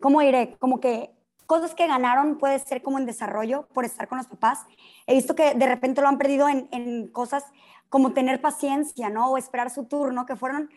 ¿cómo 0.00 0.20
diré? 0.20 0.56
Como 0.58 0.80
que 0.80 1.14
cosas 1.46 1.74
que 1.74 1.86
ganaron 1.86 2.38
puede 2.38 2.58
ser 2.58 2.82
como 2.82 2.98
en 2.98 3.04
desarrollo 3.04 3.68
por 3.74 3.84
estar 3.84 4.08
con 4.08 4.18
los 4.18 4.26
papás. 4.26 4.64
He 5.06 5.14
visto 5.14 5.34
que 5.34 5.54
de 5.54 5.66
repente 5.66 6.00
lo 6.00 6.08
han 6.08 6.16
perdido 6.16 6.48
en, 6.48 6.68
en 6.72 7.08
cosas 7.08 7.44
como 7.90 8.14
tener 8.14 8.40
paciencia, 8.40 9.10
¿no? 9.10 9.30
O 9.30 9.36
esperar 9.36 9.68
su 9.68 9.84
turno, 9.84 10.24
que 10.24 10.36
fueron 10.36 10.70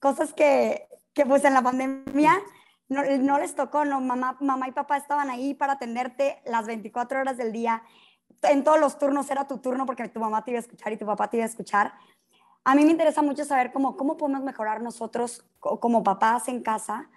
cosas 0.00 0.32
que, 0.32 0.88
que 1.14 1.26
pues 1.26 1.44
en 1.44 1.54
la 1.54 1.62
pandemia 1.62 2.40
no, 2.88 3.02
no 3.18 3.38
les 3.38 3.54
tocó, 3.54 3.84
¿no? 3.84 4.00
Mamá, 4.00 4.36
mamá 4.40 4.68
y 4.68 4.72
papá 4.72 4.96
estaban 4.96 5.30
ahí 5.30 5.54
para 5.54 5.74
atenderte 5.74 6.42
las 6.44 6.66
24 6.66 7.20
horas 7.20 7.36
del 7.36 7.52
día 7.52 7.82
en 8.42 8.64
todos 8.64 8.80
los 8.80 8.98
turnos 8.98 9.30
era 9.30 9.46
tu 9.46 9.58
turno 9.58 9.86
porque 9.86 10.08
tu 10.08 10.20
mamá 10.20 10.44
te 10.44 10.50
iba 10.50 10.58
a 10.58 10.62
escuchar 10.62 10.92
y 10.92 10.96
tu 10.96 11.06
papá 11.06 11.28
te 11.28 11.36
iba 11.36 11.44
a 11.44 11.48
escuchar. 11.48 11.92
A 12.64 12.74
mí 12.74 12.84
me 12.84 12.90
interesa 12.90 13.22
mucho 13.22 13.44
saber 13.44 13.72
cómo, 13.72 13.96
cómo 13.96 14.16
podemos 14.16 14.42
mejorar 14.42 14.82
nosotros 14.82 15.44
como 15.58 16.02
papás 16.02 16.48
en 16.48 16.62
casa 16.62 17.08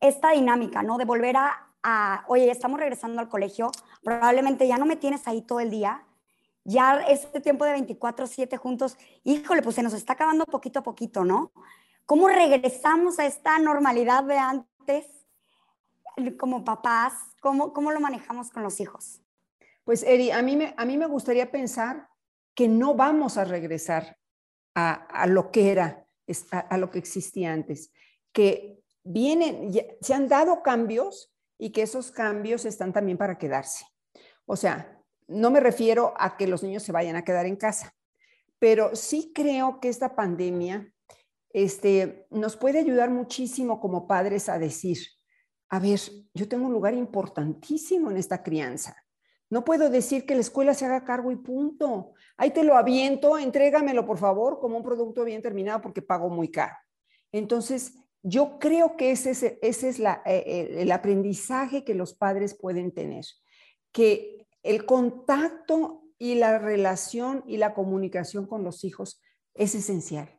esta 0.00 0.30
dinámica, 0.30 0.82
¿no? 0.82 0.98
De 0.98 1.04
volver 1.04 1.36
a, 1.36 1.68
a, 1.82 2.24
oye, 2.28 2.50
estamos 2.50 2.78
regresando 2.78 3.20
al 3.20 3.28
colegio, 3.28 3.70
probablemente 4.02 4.68
ya 4.68 4.78
no 4.78 4.86
me 4.86 4.96
tienes 4.96 5.26
ahí 5.26 5.42
todo 5.42 5.60
el 5.60 5.70
día, 5.70 6.04
ya 6.64 7.00
este 7.08 7.40
tiempo 7.40 7.64
de 7.64 7.72
24/7 7.74 8.56
juntos, 8.56 8.96
híjole, 9.24 9.62
pues 9.62 9.76
se 9.76 9.82
nos 9.82 9.94
está 9.94 10.14
acabando 10.14 10.44
poquito 10.44 10.80
a 10.80 10.82
poquito, 10.82 11.24
¿no? 11.24 11.52
¿Cómo 12.06 12.28
regresamos 12.28 13.18
a 13.18 13.26
esta 13.26 13.58
normalidad 13.58 14.24
de 14.24 14.36
antes 14.36 15.06
como 16.38 16.64
papás? 16.64 17.14
¿Cómo, 17.40 17.72
cómo 17.72 17.92
lo 17.92 18.00
manejamos 18.00 18.50
con 18.50 18.62
los 18.62 18.78
hijos? 18.80 19.22
Pues 19.84 20.02
Eri, 20.02 20.30
a 20.30 20.42
mí 20.42 20.56
me, 20.56 20.74
a 20.76 20.84
mí 20.84 20.96
me 20.96 21.06
gustaría 21.06 21.50
pensar 21.50 22.08
que 22.54 22.68
no 22.68 22.94
vamos 22.94 23.36
a 23.36 23.44
regresar 23.44 24.18
a, 24.74 25.26
lo 25.28 25.50
que 25.50 25.70
era, 25.70 26.06
a, 26.50 26.78
lo 26.78 26.90
que 26.90 26.98
existía 26.98 27.52
antes, 27.52 27.92
que 28.32 28.80
vienen, 29.02 29.72
se 30.00 30.14
han 30.14 30.28
dado 30.28 30.62
cambios 30.62 31.32
y 31.58 31.70
que 31.70 31.82
esos 31.82 32.10
cambios 32.10 32.64
están 32.64 32.92
también 32.92 33.16
para 33.16 33.38
quedarse. 33.38 33.86
O 34.46 34.56
sea, 34.56 35.00
no 35.26 35.50
me 35.50 35.60
refiero 35.60 36.12
a 36.16 36.36
que 36.36 36.46
los 36.46 36.62
niños 36.62 36.82
se 36.82 36.92
vayan 36.92 37.16
a 37.16 37.24
quedar 37.24 37.46
en 37.46 37.56
casa, 37.56 37.94
pero 38.58 38.94
sí 38.94 39.32
creo 39.34 39.80
que 39.80 39.88
esta 39.88 40.16
pandemia 40.16 40.93
este, 41.54 42.26
nos 42.30 42.56
puede 42.56 42.80
ayudar 42.80 43.10
muchísimo 43.10 43.80
como 43.80 44.08
padres 44.08 44.48
a 44.48 44.58
decir, 44.58 44.98
a 45.70 45.78
ver, 45.78 46.00
yo 46.34 46.48
tengo 46.48 46.66
un 46.66 46.72
lugar 46.72 46.94
importantísimo 46.94 48.10
en 48.10 48.16
esta 48.16 48.42
crianza. 48.42 48.96
No 49.48 49.64
puedo 49.64 49.88
decir 49.88 50.26
que 50.26 50.34
la 50.34 50.40
escuela 50.40 50.74
se 50.74 50.84
haga 50.84 51.04
cargo 51.04 51.30
y 51.30 51.36
punto. 51.36 52.14
Ahí 52.36 52.50
te 52.50 52.64
lo 52.64 52.76
aviento, 52.76 53.38
entrégamelo 53.38 54.04
por 54.04 54.18
favor 54.18 54.58
como 54.58 54.76
un 54.76 54.82
producto 54.82 55.24
bien 55.24 55.42
terminado 55.42 55.80
porque 55.80 56.02
pago 56.02 56.28
muy 56.28 56.50
caro. 56.50 56.74
Entonces, 57.30 57.94
yo 58.22 58.58
creo 58.58 58.96
que 58.96 59.12
ese 59.12 59.30
es, 59.30 59.42
ese 59.62 59.88
es 59.90 60.00
eh, 60.00 60.18
eh, 60.26 60.76
el 60.78 60.90
aprendizaje 60.90 61.84
que 61.84 61.94
los 61.94 62.14
padres 62.14 62.54
pueden 62.54 62.92
tener, 62.92 63.24
que 63.92 64.48
el 64.64 64.86
contacto 64.86 66.02
y 66.18 66.34
la 66.34 66.58
relación 66.58 67.44
y 67.46 67.58
la 67.58 67.74
comunicación 67.74 68.46
con 68.46 68.64
los 68.64 68.82
hijos 68.82 69.22
es 69.54 69.76
esencial. 69.76 70.33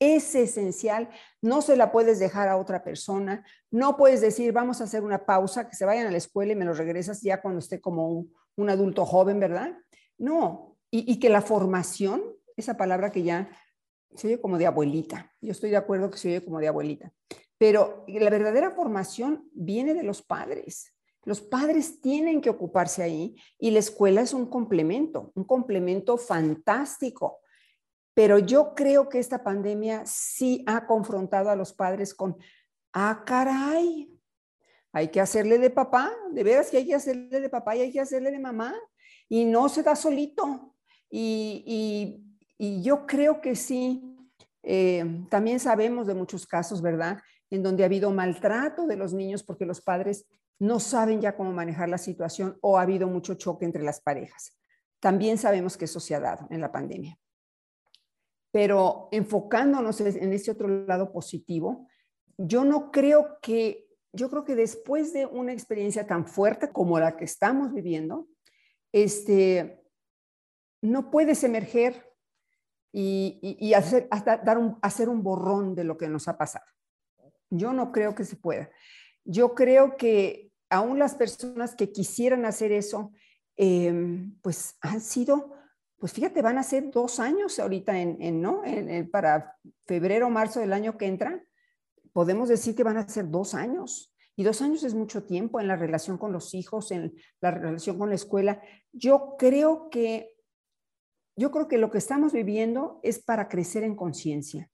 Es 0.00 0.34
esencial, 0.34 1.10
no 1.42 1.60
se 1.60 1.76
la 1.76 1.92
puedes 1.92 2.18
dejar 2.18 2.48
a 2.48 2.56
otra 2.56 2.82
persona, 2.82 3.44
no 3.70 3.98
puedes 3.98 4.22
decir, 4.22 4.50
vamos 4.50 4.80
a 4.80 4.84
hacer 4.84 5.04
una 5.04 5.26
pausa, 5.26 5.68
que 5.68 5.76
se 5.76 5.84
vayan 5.84 6.06
a 6.06 6.10
la 6.10 6.16
escuela 6.16 6.52
y 6.52 6.56
me 6.56 6.64
lo 6.64 6.72
regresas 6.72 7.20
ya 7.20 7.42
cuando 7.42 7.58
esté 7.58 7.82
como 7.82 8.26
un, 8.56 8.70
adulto 8.70 9.06
joven, 9.06 9.38
¿verdad? 9.38 9.76
No, 10.18 10.78
y, 10.90 11.20
que 11.20 11.28
la 11.28 11.42
formación, 11.42 12.22
esa 12.56 12.76
palabra 12.76 13.12
que 13.12 13.22
ya 13.22 13.50
se 14.14 14.26
oye 14.26 14.40
como 14.40 14.58
de 14.58 14.66
abuelita, 14.66 15.32
yo 15.40 15.52
estoy 15.52 15.70
de 15.70 15.76
acuerdo 15.76 16.10
que 16.10 16.18
se 16.18 16.28
oye 16.28 16.44
como 16.44 16.60
de 16.60 16.68
abuelita, 16.68 17.12
pero 17.58 18.04
la 18.08 18.30
verdadera 18.30 18.70
formación 18.70 19.50
viene 19.52 19.92
de 19.92 20.02
los 20.02 20.22
padres. 20.22 20.94
Los 21.24 21.42
padres 21.42 22.00
tienen 22.00 22.40
que 22.40 22.48
ocuparse 22.48 23.02
ahí 23.02 23.36
y 23.58 23.70
la 23.70 23.80
escuela 23.80 24.22
es 24.22 24.32
un 24.32 24.46
complemento, 24.46 25.32
un 25.34 25.44
complemento 25.44 26.16
fantástico. 26.16 27.40
Pero 28.20 28.38
yo 28.38 28.74
creo 28.74 29.08
que 29.08 29.18
esta 29.18 29.42
pandemia 29.42 30.02
sí 30.04 30.62
ha 30.66 30.84
confrontado 30.84 31.48
a 31.48 31.56
los 31.56 31.72
padres 31.72 32.12
con, 32.12 32.36
ah, 32.92 33.22
caray, 33.24 34.14
hay 34.92 35.08
que 35.08 35.22
hacerle 35.22 35.58
de 35.58 35.70
papá, 35.70 36.12
de 36.30 36.44
veras 36.44 36.68
que 36.68 36.76
hay 36.76 36.86
que 36.86 36.94
hacerle 36.94 37.40
de 37.40 37.48
papá 37.48 37.76
y 37.76 37.80
hay 37.80 37.90
que 37.90 37.98
hacerle 37.98 38.30
de 38.30 38.38
mamá. 38.38 38.74
Y 39.26 39.46
no 39.46 39.70
se 39.70 39.82
da 39.82 39.96
solito. 39.96 40.74
Y, 41.08 42.22
yo 42.58 43.06
creo 43.06 43.40
que 43.40 43.56
sí, 43.56 44.04
eh, 44.64 45.24
también 45.30 45.58
sabemos 45.58 46.06
de 46.06 46.12
muchos 46.12 46.46
casos, 46.46 46.82
¿verdad? 46.82 47.22
En 47.48 47.62
donde 47.62 47.84
ha 47.84 47.86
habido 47.86 48.10
maltrato 48.10 48.86
de 48.86 48.96
los 48.96 49.14
niños 49.14 49.42
porque 49.42 49.64
los 49.64 49.80
padres 49.80 50.26
no 50.58 50.78
saben 50.78 51.22
ya 51.22 51.34
cómo 51.34 51.52
manejar 51.52 51.88
la 51.88 51.96
situación 51.96 52.58
o 52.60 52.76
ha 52.76 52.82
habido 52.82 53.08
mucho 53.08 53.32
choque 53.36 53.64
entre 53.64 53.82
las 53.82 54.02
parejas. 54.02 54.58
También 55.00 55.38
sabemos 55.38 55.78
que 55.78 55.86
eso 55.86 56.00
se 56.00 56.14
ha 56.14 56.20
dado 56.20 56.46
en 56.50 56.60
la 56.60 56.70
pandemia. 56.70 57.16
Pero 58.52 59.08
enfocándonos 59.12 60.00
en 60.00 60.32
ese 60.32 60.50
otro 60.50 60.68
lado 60.86 61.12
positivo, 61.12 61.86
yo 62.36 62.64
no 62.64 62.90
creo 62.90 63.38
que 63.40 63.90
yo 64.12 64.28
creo 64.28 64.44
que 64.44 64.56
después 64.56 65.12
de 65.12 65.26
una 65.26 65.52
experiencia 65.52 66.06
tan 66.06 66.26
fuerte 66.26 66.72
como 66.72 66.98
la 66.98 67.16
que 67.16 67.24
estamos 67.24 67.72
viviendo, 67.72 68.28
este, 68.92 69.84
no 70.82 71.10
puedes 71.10 71.44
emerger 71.44 72.08
y, 72.92 73.72
hacer, 73.74 74.08
hasta 74.10 74.38
dar 74.38 74.58
un, 74.58 74.78
hacer 74.82 75.08
un 75.08 75.22
borrón 75.22 75.76
de 75.76 75.84
lo 75.84 75.96
que 75.96 76.08
nos 76.08 76.26
ha 76.26 76.36
pasado. 76.36 76.64
Yo 77.50 77.72
no 77.72 77.92
creo 77.92 78.14
que 78.14 78.24
se 78.24 78.36
pueda. 78.36 78.70
Yo 79.24 79.54
creo 79.54 79.96
que 79.96 80.52
aún 80.70 80.98
las 80.98 81.14
personas 81.14 81.76
que 81.76 81.92
quisieran 81.92 82.44
hacer 82.44 82.72
eso, 82.72 83.12
em, 83.56 84.36
pues 84.42 84.76
han 84.80 85.00
sido, 85.00 85.52
pues 86.00 86.12
fíjate, 86.12 86.42
van 86.42 86.58
a 86.58 86.62
ser 86.62 86.90
dos 86.90 87.20
años 87.20 87.58
ahorita 87.58 88.00
en, 88.00 88.40
¿no? 88.40 88.62
para 89.12 89.56
febrero 89.86 90.26
o 90.26 90.30
marzo 90.30 90.58
del 90.58 90.72
año 90.72 90.96
que 90.96 91.06
entra, 91.06 91.44
podemos 92.12 92.48
decir 92.48 92.74
que 92.74 92.82
van 92.82 92.96
a 92.96 93.08
ser 93.08 93.30
dos 93.30 93.54
años. 93.54 94.14
Y 94.34 94.42
dos 94.42 94.62
años 94.62 94.82
es 94.82 94.94
mucho 94.94 95.24
tiempo 95.24 95.60
en 95.60 95.68
la 95.68 95.76
relación 95.76 96.16
con 96.16 96.32
los 96.32 96.54
hijos, 96.54 96.90
en 96.90 97.14
la 97.42 97.50
relación 97.50 97.98
con 97.98 98.08
la 98.08 98.14
escuela. 98.14 98.62
Yo 98.92 99.36
creo 99.38 99.90
que, 99.90 100.34
yo 101.36 101.50
creo 101.50 101.68
que 101.68 101.76
lo 101.76 101.90
que 101.90 101.98
estamos 101.98 102.32
viviendo 102.32 103.00
es 103.02 103.22
para 103.22 103.48
crecer 103.48 103.84
en 103.84 103.94
conciencia 103.94 104.70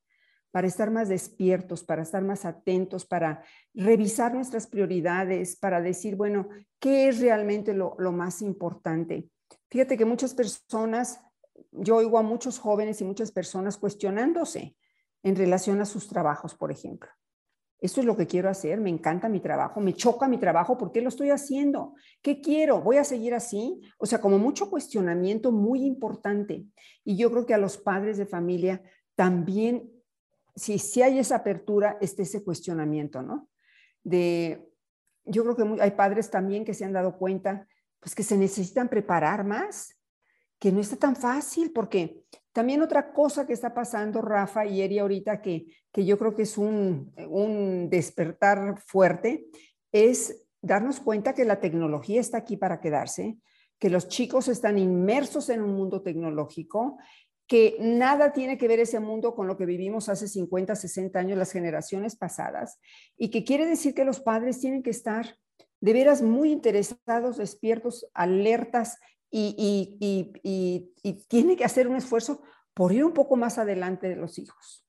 para 0.56 0.68
estar 0.68 0.90
más 0.90 1.11
despiertos, 1.11 1.85
para 1.85 2.00
estar 2.00 2.23
más 2.23 2.47
atentos, 2.47 3.04
para 3.04 3.45
revisar 3.75 4.33
nuestras 4.33 4.66
prioridades, 4.66 5.54
para 5.54 5.83
decir, 5.83 6.16
bueno, 6.16 6.49
¿qué 6.80 7.09
es 7.09 7.21
realmente 7.21 7.75
lo, 7.75 7.95
más 8.11 8.40
importante? 8.40 9.28
Fíjate 9.69 9.97
que 9.97 10.05
muchas 10.05 10.35
personas, 10.35 11.21
yo 11.73 11.97
oigo 11.97 12.19
a 12.19 12.23
muchos 12.23 12.59
jóvenes 12.59 13.00
y 13.00 13.05
muchas 13.05 13.33
personas 13.33 13.76
cuestionándose 13.76 14.76
en 15.23 15.37
relación 15.37 15.81
a 15.81 15.87
sus 15.87 16.09
trabajos, 16.09 16.55
por 16.55 16.71
ejemplo. 16.71 17.11
Esto 17.79 18.00
es 18.00 18.07
lo 18.07 18.17
que 18.17 18.26
quiero 18.26 18.49
hacer, 18.49 18.81
me 18.81 18.88
encanta 18.88 19.29
mi 19.29 19.41
trabajo, 19.41 19.81
me 19.81 19.93
choca 19.93 20.29
mi 20.29 20.38
trabajo, 20.38 20.79
¿por 20.79 20.93
qué 20.93 21.03
lo 21.03 21.11
estoy 21.11 21.31
haciendo? 21.31 21.95
¿Qué 22.23 22.41
quiero? 22.41 22.81
¿Voy 22.81 22.97
a 22.97 23.05
seguir 23.05 23.35
así? 23.35 23.83
O 23.99 24.07
sea, 24.07 24.21
como 24.21 24.38
mucho 24.38 24.71
cuestionamiento 24.71 25.53
muy 25.53 25.85
importante. 25.85 26.65
Y 27.05 27.17
yo 27.17 27.31
creo 27.31 27.45
que 27.45 27.55
a 27.55 27.59
los 27.59 27.76
padres 27.76 28.17
de 28.17 28.25
familia 28.25 28.83
también 29.15 29.91
si, 30.57 30.79
si 30.79 31.03
hay 31.03 31.19
esa 31.19 31.37
apertura, 31.37 31.99
este 32.00 32.23
ese 32.23 32.43
cuestionamiento, 32.43 33.23
¿no? 33.23 33.49
De, 34.03 34.69
yo 35.25 35.43
creo 35.43 35.57
que 35.57 35.83
hay 35.83 35.91
padres 35.93 36.31
también 36.31 36.65
que 36.65 36.75
se 36.75 36.85
han 36.85 36.93
dado 36.93 37.19
cuenta, 37.19 37.69
pues 38.00 38.15
que 38.15 38.23
se 38.23 38.37
necesitan 38.37 38.88
preparar 38.88 39.45
más, 39.45 39.97
que 40.59 40.73
no 40.73 40.81
está 40.81 40.97
tan 40.97 41.17
fácil, 41.17 41.73
porque 41.73 42.25
también 42.53 42.83
otra 42.83 43.12
cosa 43.12 43.47
que 43.47 43.53
está 43.53 43.75
pasando, 43.75 44.23
Rafa 44.23 44.65
y 44.65 44.81
Eri, 44.81 44.99
ahorita, 44.99 45.43
que, 45.43 45.67
que 45.93 46.05
yo 46.05 46.19
creo 46.19 46.35
que 46.35 46.43
es 46.43 46.57
un, 46.57 47.12
un 47.29 47.91
despertar 47.91 48.81
fuerte, 48.81 49.47
es 49.93 50.45
darnos 50.62 51.00
cuenta 51.00 51.35
que 51.35 51.45
la 51.45 51.61
tecnología 51.61 52.21
está 52.21 52.38
aquí 52.38 52.57
para 52.57 52.81
quedarse, 52.81 53.37
que 53.79 53.91
los 53.91 54.09
chicos 54.09 54.49
están 54.49 54.79
inmersos 54.79 55.50
en 55.50 55.62
un 55.62 55.75
mundo 55.75 56.03
tecnológico 56.03 56.97
que 57.47 57.76
nada 57.79 58.33
tiene 58.33 58.59
que 58.59 58.67
ver 58.67 58.81
ese 58.81 58.99
mundo 58.99 59.35
con 59.35 59.47
lo 59.47 59.57
que 59.57 59.67
vivimos 59.67 60.09
hace 60.09 60.26
50, 60.26 60.75
60 60.75 61.19
años, 61.19 61.38
las 61.38 61.53
generaciones 61.53 62.17
pasadas, 62.17 62.81
y 63.17 63.31
que 63.31 63.45
quiere 63.45 63.67
decir 63.67 63.95
que 63.95 64.05
los 64.05 64.21
padres 64.21 64.61
tienen 64.61 64.83
que 64.83 64.91
estar 64.91 65.37
de 65.87 65.93
veras 65.93 66.21
muy 66.21 66.50
interesados, 66.50 67.37
despiertos, 67.37 68.09
alertas, 68.12 68.99
y, 69.31 70.93
tiene 71.28 71.57
que 71.57 71.64
hacer 71.64 71.87
un 71.87 71.95
esfuerzo 71.95 72.43
por 72.75 72.93
ir 72.93 73.05
un 73.05 73.12
poco 73.12 73.37
más 73.37 73.57
adelante 73.57 74.09
de 74.09 74.16
los 74.16 74.37
hijos. 74.40 74.85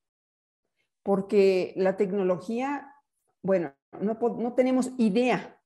Porque 1.03 1.75
la 1.77 1.97
tecnología, 1.97 2.95
bueno, 3.43 3.75
no, 4.01 4.15
no 4.15 4.53
tenemos 4.55 4.89
idea 4.97 5.61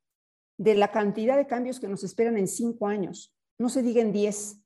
de 0.58 0.76
la 0.76 0.92
cantidad 0.92 1.38
de 1.38 1.48
cambios 1.48 1.80
que 1.80 1.88
nos 1.88 2.04
esperan 2.04 2.38
en 2.38 2.50
cinco 2.50 2.88
años, 2.88 3.34
no 3.58 3.70
se 3.70 3.84
diga 3.84 4.02
en 4.02 4.12
diez. 4.12 4.62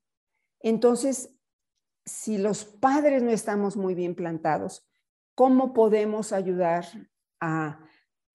Entonces, 0.61 1.29
si 2.05 2.39
los 2.39 2.65
padres 2.65 3.21
no 3.21 3.29
estamos 3.29 3.77
muy 3.77 3.93
bien 3.93 4.15
plantados, 4.15 4.89
¿cómo 5.35 5.73
podemos 5.73 6.33
ayudar 6.33 6.87
a, 7.39 7.85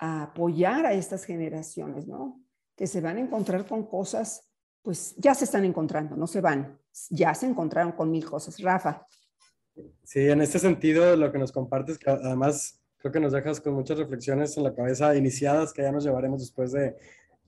apoyar 0.01 0.87
a 0.87 0.95
estas 0.95 1.25
generaciones, 1.25 2.07
¿no? 2.07 2.43
Que 2.75 2.87
se 2.87 3.01
van 3.01 3.19
a 3.19 3.21
encontrar 3.21 3.67
con 3.67 3.87
cosas, 3.87 4.51
pues 4.83 5.15
ya 5.19 5.35
se 5.35 5.45
están 5.45 5.65
encontrando, 5.65 6.17
no 6.17 6.27
se 6.27 6.41
van, 6.41 6.79
ya 7.11 7.35
se 7.35 7.47
encontraron 7.47 7.93
con 7.93 8.11
mil 8.11 8.25
cosas. 8.25 8.59
Rafa. 8.61 9.07
Sí, 10.03 10.29
en 10.29 10.41
este 10.41 10.59
sentido, 10.59 11.17
lo 11.17 11.31
que 11.31 11.39
nos 11.39 11.53
compartes, 11.53 11.99
además 12.07 12.81
creo 12.97 13.13
que 13.13 13.21
nos 13.21 13.33
dejas 13.33 13.61
con 13.61 13.75
muchas 13.75 13.99
reflexiones 13.99 14.57
en 14.57 14.65
la 14.65 14.75
cabeza 14.75 15.15
iniciadas 15.15 15.73
que 15.73 15.83
ya 15.83 15.93
nos 15.93 16.05
llevaremos 16.05 16.41
después 16.41 16.73
de, 16.73 16.97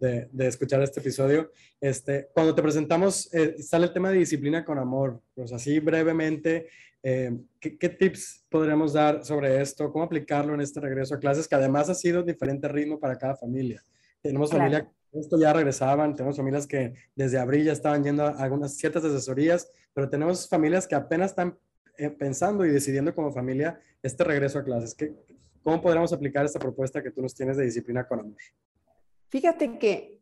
de, 0.02 0.46
escuchar 0.46 0.82
este 0.82 1.00
episodio. 1.00 1.52
Este, 1.80 2.28
cuando 2.34 2.54
te 2.54 2.62
presentamos, 2.62 3.32
eh, 3.32 3.62
sale 3.62 3.86
el 3.86 3.92
tema 3.92 4.10
de 4.10 4.18
disciplina 4.18 4.64
con 4.64 4.78
amor. 4.78 5.20
Pues 5.34 5.52
así 5.52 5.78
brevemente, 5.78 6.68
eh, 7.02 7.36
¿qué, 7.60 7.88
tips 7.88 8.44
podríamos 8.48 8.92
dar 8.92 9.24
sobre 9.24 9.60
esto? 9.60 9.92
¿Cómo 9.92 10.04
aplicarlo 10.04 10.54
en 10.54 10.60
este 10.60 10.80
regreso 10.80 11.14
a 11.14 11.20
clases? 11.20 11.46
Que 11.46 11.54
además 11.54 11.88
ha 11.88 11.94
sido 11.94 12.22
diferente 12.22 12.66
ritmo 12.68 12.98
para 12.98 13.16
cada 13.16 13.36
familia. 13.36 13.82
Tenemos 14.20 14.50
familias 14.50 14.84
que 15.12 15.18
esto 15.18 15.38
ya 15.38 15.52
regresaban, 15.52 16.16
tenemos 16.16 16.36
familias 16.36 16.66
que 16.66 16.94
desde 17.14 17.38
abril 17.38 17.64
ya 17.64 17.72
estaban 17.72 18.02
yendo 18.02 18.24
a 18.24 18.30
algunas 18.30 18.76
ciertas 18.76 19.04
asesorías, 19.04 19.70
pero 19.94 20.08
tenemos 20.08 20.48
familias 20.48 20.86
que 20.86 20.94
apenas 20.94 21.30
están 21.30 21.56
eh, 21.98 22.10
pensando 22.10 22.64
y 22.64 22.70
decidiendo 22.70 23.14
como 23.14 23.32
familia 23.32 23.78
este 24.02 24.24
regreso 24.24 24.58
a 24.58 24.64
clases. 24.64 24.94
¿Qué, 24.94 25.12
¿Cómo 25.62 25.80
podríamos 25.80 26.12
aplicar 26.12 26.44
esta 26.44 26.58
propuesta 26.58 27.02
que 27.02 27.10
tú 27.10 27.22
nos 27.22 27.34
tienes 27.34 27.56
de 27.56 27.64
disciplina 27.64 28.06
con 28.06 28.20
amor? 28.20 28.36
Fíjate 29.32 29.78
que 29.78 30.20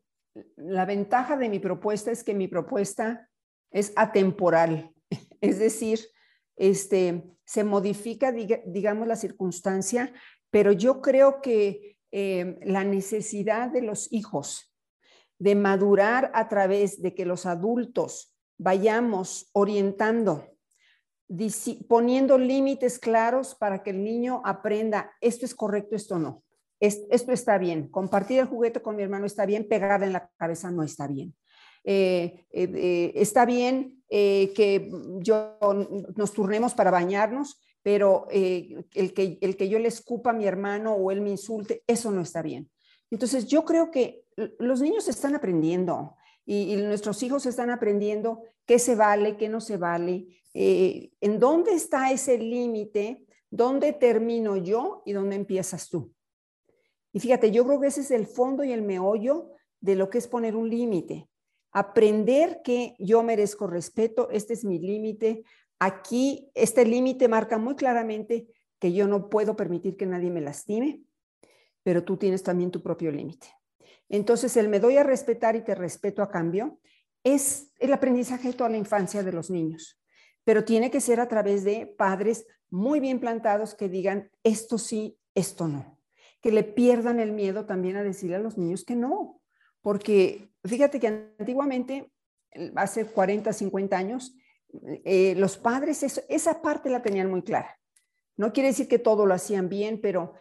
la 0.55 0.85
ventaja 0.85 1.37
de 1.37 1.49
mi 1.49 1.59
propuesta 1.59 2.13
es 2.13 2.23
que 2.23 2.33
mi 2.33 2.47
propuesta 2.47 3.29
es 3.73 3.93
atemporal, 3.97 4.95
es 5.41 5.59
decir, 5.59 5.99
este, 6.55 7.25
se 7.45 7.65
modifica, 7.65 8.31
digamos, 8.31 9.09
la 9.09 9.17
circunstancia, 9.17 10.13
pero 10.51 10.71
yo 10.71 11.01
creo 11.01 11.43
que 11.43 11.99
eh, 12.13 12.61
la 12.63 12.85
necesidad 12.85 13.71
de 13.71 13.83
los 13.83 14.13
hijos 14.13 14.73
de 15.41 15.57
madurar 15.57 16.31
a 16.33 16.49
través 16.49 17.03
de 17.03 17.13
que 17.13 17.27
los 17.27 17.47
adultos 17.47 18.37
vayamos 18.59 19.51
orientando, 19.55 20.47
poniendo 21.89 22.39
límites 22.39 23.01
claros 23.01 23.57
para 23.57 23.83
que 23.83 23.91
el 23.91 24.05
niño 24.05 24.41
aprenda 24.45 25.11
esto 25.21 25.47
es 25.47 25.55
correcto, 25.57 25.97
esto 25.97 26.17
no 26.17 26.45
esto 26.81 27.33
está 27.33 27.59
bien, 27.59 27.89
compartir 27.89 28.41
el 28.41 28.47
juguete 28.47 28.81
con 28.81 28.97
mi 28.97 29.03
hermano 29.03 29.27
está 29.27 29.45
bien, 29.45 29.69
pegar 29.69 30.03
en 30.03 30.15
la 30.15 30.31
cabeza 30.39 30.71
no 30.71 30.83
está 30.83 31.07
bien. 31.07 31.35
Eh, 31.85 32.47
eh, 32.51 32.71
eh, 32.75 33.13
está 33.15 33.47
bien 33.47 34.03
que 34.09 34.91
yo 35.21 35.57
nos 36.17 36.33
turnemos 36.33 36.75
para 36.75 36.91
bañarnos, 36.91 37.61
pero 37.81 38.27
el, 38.31 39.15
que, 39.15 39.39
el 39.41 39.57
que 39.57 39.69
yo 39.69 39.79
le 39.79 39.87
escupa 39.87 40.31
a 40.31 40.35
mi 40.35 40.47
hermano 40.47 40.95
o 40.95 41.13
él 41.13 41.21
me 41.21 41.31
insulte, 41.31 41.85
eso 41.87 42.11
no 42.11 42.23
está 42.23 42.43
bien. 42.43 42.69
Entonces 43.11 43.47
yo 43.47 43.65
creo 43.65 43.93
que 43.93 44.25
los 44.59 44.81
niños 44.81 45.07
están 45.09 45.37
aprendiendo 45.37 46.17
y 46.45 46.75
nuestros 46.77 47.23
hijos 47.23 47.47
están 47.47 47.71
aprendiendo 47.71 48.43
qué 48.67 48.81
se 48.81 48.97
vale, 48.97 49.37
qué 49.37 49.49
no 49.49 49.61
se 49.61 49.77
vale, 49.77 50.43
en 50.53 51.39
dónde 51.39 51.75
está 51.75 52.11
ese 52.11 52.37
límite, 52.37 53.25
dónde 53.49 53.93
termino 53.93 54.57
yo 54.57 55.03
y 55.07 55.13
dónde 55.13 55.37
empiezas 55.37 55.89
tú. 55.89 56.13
Y 57.13 57.21
fíjate, 57.21 57.51
yo 57.51 57.67
creo 57.67 57.81
que 57.81 57.89
ese 57.89 58.03
es 58.03 58.11
el 58.11 58.27
fondo 58.27 58.65
y 58.65 58.73
el 58.73 58.83
meollo 58.83 59.51
de 59.81 59.97
lo 59.97 60.11
que 60.11 60.19
es 60.19 60.29
poner 60.29 60.55
un 60.55 60.71
límite. 60.71 61.29
Aprender 61.73 62.61
que 62.63 62.95
yo 62.99 63.23
merezco 63.23 63.67
respeto, 63.67 64.29
este 64.31 64.55
es 64.55 64.65
mi 64.65 64.79
límite. 64.79 65.45
Aquí, 65.79 66.51
este 66.55 66.85
límite 66.85 67.29
marca 67.29 67.59
muy 67.59 67.75
claramente 67.75 68.49
que 68.79 68.93
yo 68.93 69.07
no 69.07 69.29
puedo 69.29 69.57
permitir 69.57 69.97
que 69.97 70.07
nadie 70.07 70.31
me 70.31 70.41
lastime, 70.41 71.03
pero 71.83 72.05
tú 72.05 72.17
tienes 72.17 72.43
también 72.43 72.71
tu 72.71 72.83
propio 72.83 73.11
límite. 73.11 73.49
Entonces, 74.09 74.57
el 74.57 74.69
me 74.69 74.81
doy 74.81 74.97
a 74.97 75.03
respetar 75.03 75.57
y 75.57 75.63
te 75.63 75.75
respeto 75.75 76.23
a 76.23 76.31
cambio 76.31 76.81
es 77.23 77.73
el 77.79 77.93
aprendizaje 77.93 78.49
de 78.49 78.55
toda 78.55 78.71
la 78.71 78.79
infancia 78.79 79.23
de 79.23 79.33
los 79.33 79.51
niños, 79.51 80.01
pero 80.45 80.65
tiene 80.65 80.91
que 80.91 81.01
ser 81.01 81.21
a 81.21 81.29
través 81.29 81.65
de 81.65 81.87
padres 81.87 82.47
muy 82.71 82.99
bien 82.99 83.21
plantados 83.21 83.75
que 83.75 83.89
digan 83.89 84.31
esto 84.43 84.79
sí, 84.79 85.19
esto 85.35 85.69
no 85.69 86.00
que 86.41 86.53
le 86.53 86.63
pierdan 86.63 87.21
el 87.21 87.33
miedo 87.33 87.67
también 87.67 87.97
a 87.97 88.03
decirle 88.03 88.37
a 88.37 88.41
los 88.41 88.57
niños 88.57 88.85
que 88.85 88.97
no, 88.97 89.41
porque 89.83 90.51
fíjate 90.65 91.01
que 91.01 91.07
antiguamente, 91.39 92.13
hace 92.77 93.07
40, 93.07 93.53
50 93.53 93.97
años, 93.97 94.35
eh, 95.05 95.35
los 95.37 95.57
padres 95.57 96.03
esa 96.03 96.63
parte 96.63 96.91
la 96.91 97.03
tenían 97.03 97.31
muy 97.31 97.43
clara. 97.43 97.79
No 98.37 98.53
quiere 98.53 98.69
decir 98.69 98.89
que 98.89 98.99
todo 98.99 99.27
lo 99.27 99.35
hacían 99.35 99.69
bien, 99.69 100.01
pero 100.01 100.35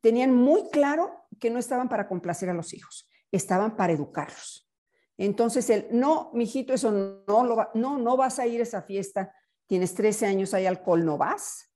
tenían 0.00 0.34
muy 0.34 0.68
claro 0.70 1.26
que 1.40 1.50
no 1.50 1.58
estaban 1.58 1.88
para 1.88 2.08
complacer 2.08 2.48
a 2.48 2.54
los 2.54 2.72
hijos, 2.72 3.08
estaban 3.32 3.76
para 3.76 3.92
educarlos. 3.92 4.70
Entonces, 5.16 5.70
el 5.70 5.86
no, 5.90 6.30
mijito, 6.34 6.72
eso 6.72 6.90
no, 7.26 7.44
lo 7.44 7.70
no, 7.74 7.98
no 7.98 8.16
vas 8.16 8.38
a 8.38 8.46
ir 8.46 8.60
a 8.60 8.64
esa 8.64 8.82
fiesta, 8.82 9.34
tienes 9.66 9.94
13 9.94 10.26
años, 10.26 10.54
hay 10.54 10.66
alcohol, 10.66 11.04
no 11.04 11.18
vas. 11.18 11.72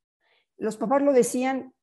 Los 0.56 0.76
papás 0.76 1.02
lo 1.02 1.12
decían 1.12 1.74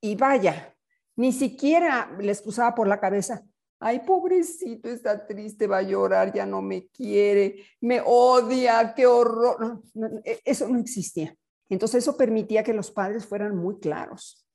y 0.00 0.16
vaya, 0.16 0.74
ni 1.16 1.32
siquiera 1.32 2.16
les 2.20 2.40
cruzaba 2.40 2.74
por 2.74 2.88
la 2.88 3.00
cabeza, 3.00 3.44
ay, 3.78 4.00
pobrecito, 4.06 4.88
está 4.88 5.26
triste, 5.26 5.66
va 5.66 5.78
a 5.78 5.82
llorar, 5.82 6.32
ya 6.32 6.46
no 6.46 6.62
me 6.62 6.86
quiere, 6.88 7.64
me 7.80 8.00
odia, 8.04 8.94
qué 8.94 9.06
horror. 9.06 9.82
E, 10.24 10.40
eso 10.44 10.68
no 10.68 10.78
existía. 10.78 11.34
Entonces 11.68 12.04
eso 12.04 12.16
permitía 12.16 12.62
que 12.62 12.74
los 12.74 12.90
padres 12.90 13.26
fueran 13.26 13.56
muy 13.56 13.78
claros. 13.78 14.46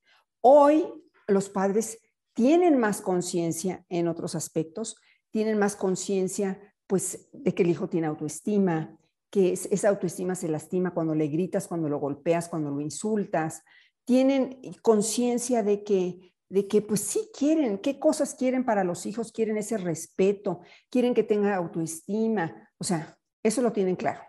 Hoy 0.42 0.86
los 1.28 1.50
padres 1.50 2.00
tienen 2.34 2.78
más 2.78 3.02
conciencia 3.02 3.84
en 3.90 4.08
otros 4.08 4.36
aspectos, 4.36 4.96
tienen 5.32 5.58
más 5.58 5.76
conciencia 5.76 6.60
pues 6.88 7.28
de 7.34 7.54
que 7.54 7.64
el 7.64 7.70
hijo 7.70 7.90
tiene 7.90 8.08
autoestima, 8.08 8.98
que 9.30 9.54
esa 9.54 9.90
autoestima 9.90 10.36
se 10.36 10.48
lastima 10.48 10.94
cuando 10.94 11.14
le 11.14 11.28
gritas, 11.28 11.68
cuando 11.68 11.90
lo 11.90 12.00
golpeas, 12.00 12.48
cuando 12.48 12.72
lo 12.72 12.80
insultas. 12.80 13.62
Tienen 14.06 14.62
conciencia 14.82 15.64
de 15.64 15.84
que, 15.84 16.34
de 16.50 16.68
que 16.68 16.82
pues 16.82 17.02
sí 17.02 17.30
quieren, 17.38 17.78
qué 17.80 18.00
cosas 18.00 18.36
quieren 18.36 18.64
para 18.64 18.84
los 18.84 19.06
hijos, 19.06 19.32
quieren 19.32 19.58
ese 19.58 19.78
respeto, 19.78 20.62
quieren 20.90 21.14
que 21.14 21.24
tenga 21.24 21.56
autoestima. 21.56 22.72
O 22.78 22.84
sea, 22.84 23.18
eso 23.44 23.62
lo 23.62 23.74
tienen 23.74 23.96
claro. 23.96 24.22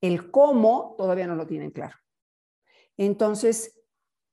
El 0.00 0.30
cómo 0.30 0.94
todavía 0.98 1.26
no 1.26 1.34
lo 1.34 1.46
tienen 1.46 1.70
claro. 1.70 1.96
Entonces, 2.96 3.80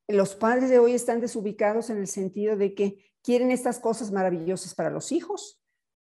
los 0.07 0.35
padres 0.35 0.69
de 0.69 0.79
hoy 0.79 0.93
están 0.93 1.21
desubicados 1.21 1.89
en 1.89 1.97
el 1.97 2.07
sentido 2.07 2.57
de 2.57 2.73
que 2.73 3.11
quieren 3.21 3.51
estas 3.51 3.79
cosas 3.79 4.11
maravillosas 4.11 4.73
para 4.75 4.89
los 4.89 5.11
hijos, 5.11 5.61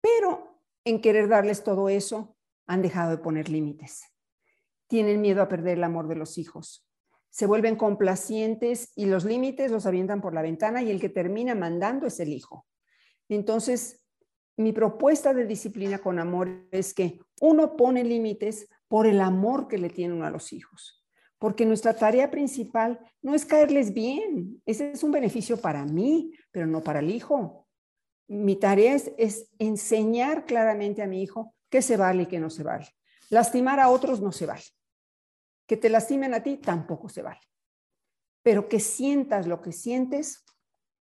pero 0.02 0.62
en 0.86 1.02
querer 1.02 1.28
darles 1.28 1.64
todo 1.64 1.90
eso 1.90 2.38
han 2.68 2.82
dejado 2.82 3.12
de 3.12 3.18
poner 3.18 3.50
límites. 3.50 4.04
Tienen 4.88 5.22
miedo 5.22 5.42
a 5.42 5.50
perder 5.50 5.78
el 5.78 5.84
amor 5.84 6.08
de 6.08 6.16
los 6.16 6.38
hijos. 6.38 6.89
Se 7.30 7.46
vuelven 7.46 7.76
complacientes 7.76 8.92
y 8.96 9.06
los 9.06 9.26
límites 9.26 9.72
los 9.72 9.86
avientan 9.86 10.22
por 10.22 10.34
la 10.34 10.42
ventana 10.42 10.82
y 10.82 10.92
el 10.92 11.00
que 11.00 11.10
termina 11.10 11.56
mandando 11.56 12.08
es 12.08 12.20
el 12.20 12.30
hijo. 12.30 12.66
Entonces, 13.30 14.06
mi 14.58 14.74
propuesta 14.74 15.34
de 15.34 15.46
disciplina 15.46 16.00
con 16.00 16.20
amor 16.20 16.68
es 16.72 16.94
que 16.94 17.22
uno 17.40 17.78
pone 17.78 18.04
límites 18.04 18.68
por 18.90 19.08
el 19.08 19.22
amor 19.22 19.68
que 19.70 19.78
le 19.78 19.90
tiene 19.90 20.16
uno 20.16 20.26
a 20.26 20.32
los 20.32 20.52
hijos. 20.52 21.06
Porque 21.38 21.66
nuestra 21.66 21.94
tarea 21.94 22.30
principal 22.30 23.00
no 23.22 23.34
es 23.34 23.46
caerles 23.46 23.94
bien. 23.94 24.62
Ese 24.66 24.92
es 24.92 25.04
un 25.04 25.12
beneficio 25.12 25.56
para 25.56 25.86
mí, 25.86 26.34
pero 26.52 26.68
no 26.68 26.82
para 26.82 27.00
el 27.00 27.10
hijo. 27.10 27.68
Mi 28.28 28.58
tarea 28.58 28.96
es, 28.96 29.50
enseñar 29.60 30.46
claramente 30.46 31.02
a 31.02 31.08
mi 31.08 31.24
hijo 31.24 31.56
qué 31.70 31.82
se 31.82 31.96
vale 31.96 32.24
y 32.24 32.26
qué 32.26 32.40
no 32.40 32.50
se 32.50 32.64
vale. 32.64 32.90
Lastimar 33.30 33.80
a 33.80 33.90
otros 33.90 34.20
no 34.20 34.34
se 34.34 34.46
vale. 34.46 34.64
Que 35.70 35.78
te 35.78 35.88
lastimen 35.88 36.34
a 36.34 36.42
ti 36.42 36.58
tampoco 36.58 37.10
se 37.10 37.22
vale. 37.22 37.42
Pero 38.42 38.68
que 38.68 38.80
sientas 38.80 39.46
lo 39.46 39.62
que 39.62 39.72
sientes, 39.72 40.44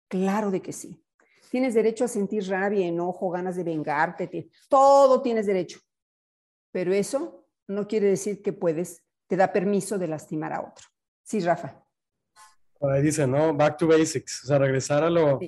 claro 0.07 0.51
de 0.51 0.61
que 0.61 0.71
sí. 0.71 1.03
Tienes 1.49 1.73
derecho 1.73 2.05
a 2.05 2.07
sentir 2.07 2.47
rabia, 2.47 2.85
enojo, 2.85 3.31
ganas 3.31 3.55
de 3.55 3.63
vengarte, 3.63 4.51
todo 4.69 5.23
tienes 5.23 5.47
derecho. 5.47 5.79
Pero 6.71 6.93
eso 6.93 7.47
no 7.67 7.87
quiere 7.87 8.07
decir 8.09 8.43
que 8.43 8.53
puedes, 8.53 9.03
te 9.25 9.35
da 9.35 9.51
permiso 9.51 9.97
de 9.97 10.07
lastimar 10.07 10.53
a 10.53 10.61
otro. 10.61 10.87
Sí, 11.23 11.39
Rafa. 11.39 11.83
ahí 12.81 13.01
dice, 13.01 13.25
¿no? 13.25 13.55
Back 13.55 13.77
to 13.77 13.87
basics, 13.87 14.43
o 14.43 14.47
sea, 14.47 14.59
regresar 14.59 15.03
a 15.03 15.09
lo, 15.09 15.39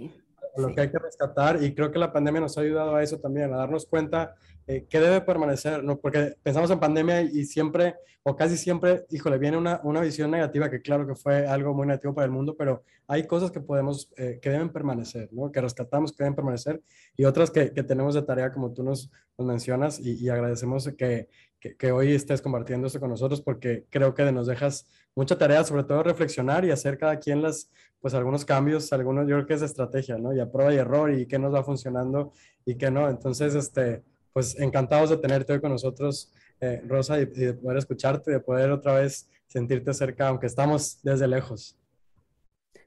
lo 0.57 0.73
que 0.73 0.81
hay 0.81 0.91
que 0.91 0.99
rescatar 0.99 1.61
y 1.63 1.73
creo 1.73 1.91
que 1.91 1.99
la 1.99 2.11
pandemia 2.11 2.41
nos 2.41 2.57
ha 2.57 2.61
ayudado 2.61 2.95
a 2.95 3.03
eso 3.03 3.19
también, 3.19 3.53
a 3.53 3.57
darnos 3.57 3.85
cuenta 3.85 4.35
eh, 4.65 4.85
qué 4.89 4.99
debe 4.99 5.21
permanecer, 5.21 5.83
¿no? 5.83 5.99
Porque 5.99 6.35
pensamos 6.41 6.71
en 6.71 6.79
pandemia 6.79 7.21
y 7.21 7.43
siempre, 7.45 7.95
o 8.23 8.35
casi 8.35 8.55
siempre, 8.55 9.05
híjole, 9.09 9.37
viene 9.37 9.57
una, 9.57 9.81
una 9.83 9.99
visión 9.99 10.31
negativa, 10.31 10.69
que 10.69 10.81
claro 10.81 11.05
que 11.05 11.15
fue 11.15 11.45
algo 11.45 11.73
muy 11.73 11.85
negativo 11.85 12.13
para 12.13 12.25
el 12.25 12.31
mundo, 12.31 12.55
pero 12.57 12.83
hay 13.07 13.27
cosas 13.27 13.51
que 13.51 13.59
podemos, 13.59 14.11
eh, 14.15 14.39
que 14.41 14.49
deben 14.49 14.69
permanecer, 14.69 15.27
¿no? 15.33 15.51
Que 15.51 15.59
rescatamos, 15.59 16.13
que 16.13 16.23
deben 16.23 16.35
permanecer, 16.35 16.81
y 17.17 17.25
otras 17.25 17.51
que, 17.51 17.73
que 17.73 17.83
tenemos 17.83 18.15
de 18.15 18.21
tarea, 18.21 18.53
como 18.53 18.71
tú 18.71 18.83
nos, 18.83 19.11
nos 19.37 19.47
mencionas, 19.47 19.99
y, 19.99 20.23
y 20.23 20.29
agradecemos 20.29 20.89
que, 20.97 21.27
que, 21.63 21.78
que, 21.78 21.91
hoy 21.93 22.13
estés 22.13 22.41
compartiendo 22.41 22.88
esto 22.88 22.99
con 22.99 23.10
nosotros, 23.10 23.41
porque 23.41 23.86
creo 23.89 24.13
que 24.13 24.30
nos 24.34 24.47
dejas 24.47 24.86
mucha 25.15 25.38
tarea, 25.38 25.63
sobre 25.63 25.86
todo 25.86 26.04
reflexionar 26.04 26.65
y 26.65 26.71
hacer 26.71 26.97
cada 26.97 27.19
quien 27.19 27.41
las, 27.41 27.71
pues 28.02 28.13
algunos 28.13 28.43
cambios, 28.43 28.91
algunos, 28.91 29.28
yo 29.28 29.36
creo 29.36 29.47
que 29.47 29.54
es 29.54 29.62
estrategia, 29.62 30.17
¿no? 30.17 30.36
Y 30.36 30.41
a 30.41 30.52
prueba 30.52 30.73
y 30.73 30.78
error, 30.78 31.13
y 31.13 31.26
qué 31.26 31.39
nos 31.39 31.54
va 31.54 31.63
funcionando 31.63 32.34
y 32.65 32.76
qué 32.76 32.91
no. 32.91 33.10
Entonces, 33.10 33.56
este 33.56 34.04
pues 34.34 34.60
encantados 34.60 35.12
de 35.12 35.17
tenerte 35.17 35.54
hoy 35.54 35.62
con 35.62 35.71
nosotros, 35.71 36.34
eh, 36.60 36.82
Rosa, 36.86 37.19
y, 37.19 37.26
de 37.26 37.54
poder 37.54 37.78
escucharte, 37.78 38.32
de 38.32 38.39
poder 38.39 38.71
otra 38.71 38.95
vez 38.95 39.30
sentirte 39.47 39.93
cerca, 39.93 40.28
aunque 40.28 40.47
estamos 40.47 40.99
desde 41.04 41.28
lejos. 41.28 41.78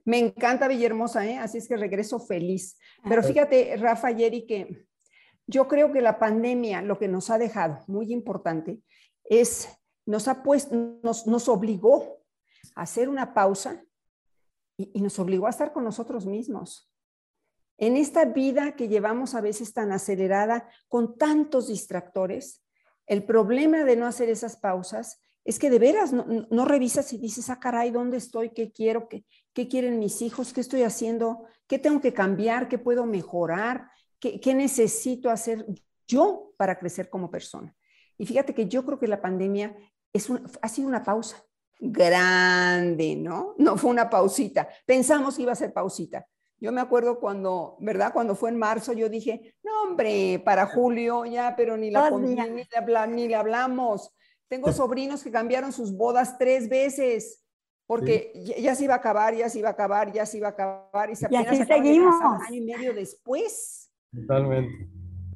Me 0.05 0.19
encanta 0.19 0.69
Villahermosa, 0.69 1.27
¿eh? 1.27 1.39
así 1.39 1.59
es 1.59 1.67
que 1.67 1.77
regreso 1.77 2.19
feliz. 2.21 2.77
Pero 3.09 3.23
fíjate, 3.23 3.77
Rafa 3.77 4.11
y 4.13 4.47
que 4.47 4.86
yo 5.47 5.69
creo 5.69 5.93
que 5.93 6.01
la 6.01 6.19
pandemia 6.19 6.83
lo 6.83 6.99
que 6.99 7.09
nos 7.09 7.31
ha 7.31 7.39
dejado, 7.39 7.85
muy 7.87 8.13
importante, 8.13 8.81
es, 9.25 9.69
nos 10.05 10.29
ha 10.29 10.43
puesto, 10.43 10.99
nos, 11.03 11.27
nos 11.27 11.49
obligó 11.49 12.23
a 12.75 12.83
hacer 12.83 13.09
una 13.09 13.35
pausa 13.35 13.85
y, 14.77 15.01
nos 15.01 15.19
obligó 15.19 15.47
a 15.47 15.51
estar 15.51 15.73
con 15.73 15.85
nosotros 15.85 16.27
mismos. 16.27 16.91
En 17.79 17.97
esta 17.97 18.25
vida 18.25 18.75
que 18.75 18.89
llevamos 18.89 19.35
a 19.35 19.41
veces 19.41 19.73
tan 19.73 19.93
acelerada, 19.93 20.69
con 20.89 21.17
tantos 21.17 21.69
distractores, 21.69 22.63
el 23.07 23.25
problema 23.25 23.85
de 23.85 23.97
no 23.97 24.07
hacer 24.07 24.29
esas 24.29 24.57
pausas 24.57 25.21
es 25.45 25.59
que 25.61 25.71
de 25.71 25.79
veras 25.79 26.13
no, 26.13 26.65
revisas 26.65 27.13
y 27.13 27.19
dices, 27.19 27.51
ah, 27.51 27.61
caray, 27.61 27.93
¿dónde 27.93 28.17
estoy? 28.17 28.51
¿Qué 28.51 28.73
quiero? 28.73 29.09
¿Qué, 29.09 29.25
¿Qué, 29.53 29.69
quieren 29.69 30.01
mis 30.01 30.21
hijos? 30.21 30.53
¿Qué 30.53 30.61
estoy 30.61 30.83
haciendo? 30.83 31.45
¿Qué 31.69 31.79
tengo 31.79 32.01
que 32.01 32.13
cambiar? 32.13 32.69
¿Qué 32.69 32.79
puedo 32.79 33.07
mejorar? 33.07 33.89
¿Qué, 34.19 34.41
qué 34.41 34.55
necesito 34.55 35.31
hacer 35.31 35.67
yo 36.07 36.53
para 36.57 36.79
crecer 36.79 37.09
como 37.09 37.31
persona? 37.31 37.75
Y 38.19 38.27
fíjate 38.27 38.55
que 38.55 38.67
yo 38.67 38.85
creo 38.85 38.99
que 38.99 39.09
la 39.09 39.21
pandemia 39.21 39.77
es 40.13 40.29
ha 40.63 40.69
sido 40.69 40.89
una 40.89 41.03
pausa 41.03 41.45
grande, 41.79 43.17
¿no? 43.17 43.55
No 43.59 43.77
fue 43.77 43.91
una 43.91 44.09
pausita. 44.09 44.69
Pensamos 44.87 45.37
que 45.37 45.43
iba 45.43 45.53
a 45.53 45.57
ser 45.57 45.73
pausita, 45.73 46.27
yo 46.59 46.73
me 46.73 46.81
acuerdo 46.81 47.21
cuando, 47.21 47.77
¿verdad? 47.81 48.13
Cuando 48.13 48.35
fue 48.35 48.51
en 48.51 48.57
marzo, 48.57 48.93
yo 48.95 49.09
dije, 49.09 49.55
no, 49.63 49.83
hombre, 49.83 50.41
para 50.45 50.67
julio 50.67 51.27
ya, 51.27 51.55
pero 51.55 51.77
ni 51.77 51.91
la, 51.91 52.11
ni, 52.11 52.35
ni, 52.35 53.29
le 53.29 53.35
hablamos. 53.35 54.11
Tengo 54.49 54.73
sobrinos 54.73 55.23
que 55.23 55.31
cambiaron 55.31 55.73
sus 55.73 55.95
bodas 55.95 56.39
tres 56.39 56.69
veces 56.69 57.45
porque 57.87 58.33
ya, 58.59 58.75
se 58.75 58.85
iba 58.85 58.95
a 58.95 58.99
acabar, 58.99 59.35
ya 59.35 59.49
se 59.49 59.59
iba 59.59 59.69
a 59.69 59.73
acabar, 59.73 60.13
ya 60.13 60.25
se 60.25 60.39
iba 60.39 60.49
a 60.49 60.51
acabar 60.51 61.11
y 61.11 61.17
se 61.17 61.27
apenas 61.27 61.61
y 61.61 61.65
seguimos. 61.65 62.15
un 62.15 62.43
año 62.43 62.55
y 62.55 62.61
medio 62.63 62.95
después. 62.95 63.86
Totalmente. 64.13 64.89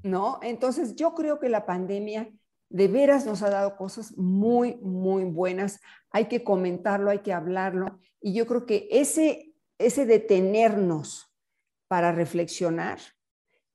¿No? 0.03 0.39
Entonces 0.43 0.97
yo 0.97 1.15
creo 1.15 1.39
que 1.39 1.49
la 1.49 1.67
pandemia 1.67 2.31
de 2.69 2.89
veras 2.89 3.27
nos 3.27 3.43
ha 3.43 3.51
dado 3.51 3.77
cosas 3.77 4.17
muy, 4.17 4.77
muy 4.77 5.25
buenas. 5.25 5.81
Hay 6.11 6.27
que 6.27 6.43
comentarlo, 6.45 7.11
hay 7.11 7.19
que 7.19 7.33
hablarlo. 7.33 7.99
Y 8.21 8.33
yo 8.33 8.47
creo 8.47 8.65
que 8.65 8.89
ese 8.91 9.51
ese 9.81 10.05
detenernos 10.05 11.35
para 11.89 12.13
reflexionar 12.13 13.01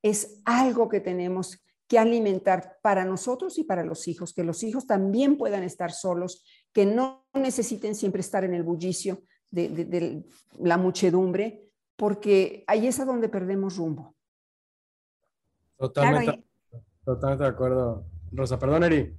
es 0.03 0.39
algo 0.45 0.88
que 0.88 1.01
tenemos 1.01 1.63
que 1.88 1.99
alimentar 1.99 2.77
para 2.81 3.05
nosotros 3.05 3.58
y 3.58 3.63
para 3.63 3.84
los 3.84 4.08
hijos, 4.08 4.34
que 4.34 4.43
los 4.43 4.63
hijos 4.63 4.86
también 4.86 5.38
puedan 5.38 5.63
estar 5.63 5.91
solos, 5.91 6.43
que 6.71 6.86
no 6.86 7.25
necesiten 7.34 7.95
siempre 7.95 8.21
estar 8.21 8.43
en 8.43 8.53
el 8.53 8.63
bullicio 8.63 9.23
de, 9.49 10.23
la 10.60 10.77
muchedumbre, 10.77 11.69
porque 11.95 12.63
ahí 12.67 12.88
es 12.88 12.99
a 12.99 13.05
donde 13.05 13.29
perdemos 13.29 13.77
rumbo. 13.77 14.14
Totalmente, 15.77 16.45
totalmente 17.03 17.43
de 17.43 17.49
acuerdo. 17.49 18.05
Rosa, 18.31 18.57
perdón, 18.59 18.83
Eri. 18.83 19.17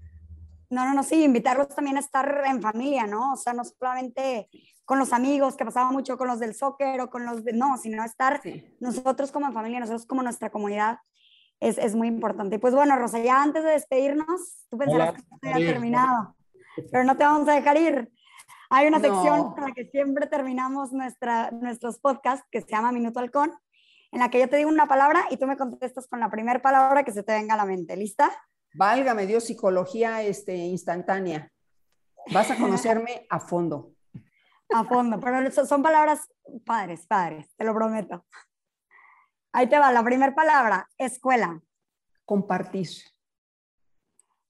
No, 0.69 0.85
no, 0.85 0.95
no, 0.95 1.03
sí, 1.03 1.23
invitarlos 1.23 1.69
también 1.69 1.97
a 1.97 2.01
estar 2.01 2.43
en 2.47 2.61
familia, 2.61 3.07
¿no? 3.07 3.35
O 3.35 3.37
sea, 3.37 3.53
no 3.53 3.63
solamente 3.65 4.49
con 4.85 4.99
los 4.99 5.13
amigos, 5.13 5.57
que 5.57 5.65
pasaba 5.65 5.91
mucho 5.91 6.17
con 6.17 6.29
los 6.29 6.41
del 6.41 6.55
soccer 6.55 7.01
o 7.01 7.11
con 7.11 7.25
los 7.27 7.45
de, 7.45 7.53
no, 7.53 7.77
sino 7.77 8.05
estar 8.05 8.41
nosotros 8.81 9.33
como 9.33 9.53
familia, 9.53 9.81
nosotros 9.81 10.07
como 10.07 10.23
nuestra 10.23 10.51
comunidad, 10.51 10.99
es, 11.61 11.79
es, 11.79 11.95
muy 11.95 12.09
importante. 12.09 12.59
Pues 12.59 12.75
bueno, 12.75 12.97
Rosa, 12.97 13.19
ya 13.19 13.43
antes 13.43 13.65
de 13.65 13.71
despedirnos, 13.71 14.67
tú 14.71 14.79
pensarás 14.79 15.15
que 15.15 15.21
esto 15.21 15.39
ya 15.43 15.55
terminado, 15.55 16.37
pero 16.91 17.05
no 17.05 17.17
te 17.17 17.25
vamos 17.25 17.49
a 17.49 17.55
dejar 17.55 17.77
ir. 17.79 18.13
Hay 18.69 18.87
una 18.87 19.01
sección 19.01 19.55
con 19.55 19.65
la 19.65 19.73
que 19.73 19.87
siempre 19.87 20.27
terminamos 20.27 20.93
nuestra, 20.93 21.51
nuestros 21.51 21.99
podcasts 21.99 22.47
que 22.51 22.61
se 22.61 22.69
llama 22.69 22.93
Minuto 22.93 23.21
Halcón, 23.21 23.53
en 24.17 24.21
la 24.21 24.31
que 24.31 24.41
yo 24.41 24.49
te 24.49 24.57
digo 24.57 24.71
una 24.71 24.89
palabra 24.89 25.27
y 25.31 25.37
tú 25.37 25.47
me 25.47 25.59
contestas 25.59 26.09
con 26.09 26.21
la 26.21 26.31
primera 26.31 26.63
palabra 26.63 27.05
que 27.05 27.13
se 27.13 27.23
te 27.23 27.35
venga 27.35 27.53
a 27.53 27.59
la 27.59 27.67
mente. 27.67 27.95
¿Lista? 27.99 28.31
Válgame 28.73 29.27
Dios, 29.27 29.45
psicología 29.45 30.23
este, 30.23 30.57
instantánea. 30.57 31.53
Vas 32.33 32.51
a 32.51 32.57
conocerme 32.59 33.27
a 33.29 33.39
fondo. 33.39 33.93
A 34.73 34.85
fondo, 34.85 35.21
pero 35.21 35.51
son 35.51 35.83
palabras 35.83 36.31
padres, 36.65 37.07
padres, 37.07 37.47
te 37.57 37.65
lo 37.65 37.75
prometo. 37.75 38.25
Ahí 39.53 39.69
te 39.69 39.79
va, 39.79 39.93
la 39.93 40.03
primera 40.03 40.35
palabra, 40.35 40.89
escuela. 40.97 41.61
Compartir. 42.25 42.89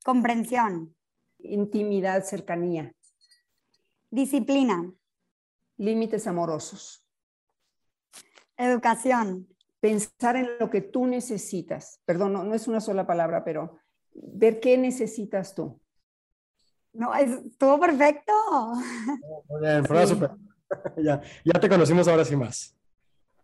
Comprensión. 0.04 0.94
Intimidad, 1.40 2.22
cercanía. 2.22 2.92
Disciplina. 4.10 4.92
Límites 5.76 6.28
amorosos. 6.28 7.04
Educación. 8.56 9.48
Pensar 9.86 10.34
en 10.34 10.48
lo 10.58 10.68
que 10.68 10.80
tú 10.80 11.06
necesitas. 11.06 12.00
Perdón, 12.04 12.32
no 12.32 12.54
es 12.56 12.66
una 12.66 12.80
sola 12.80 13.06
palabra, 13.06 13.44
pero 13.44 13.78
ver 14.12 14.58
qué 14.58 14.76
necesitas 14.76 15.54
tú. 15.54 15.80
No, 16.92 17.14
estuvo 17.14 17.78
perfecto. 17.78 18.32
Muy 19.48 19.60
bien, 19.60 19.84
ya, 20.96 21.22
ya 21.44 21.60
te 21.60 21.68
conocimos 21.68 22.08
ahora 22.08 22.24
sí 22.24 22.34
más. 22.34 22.76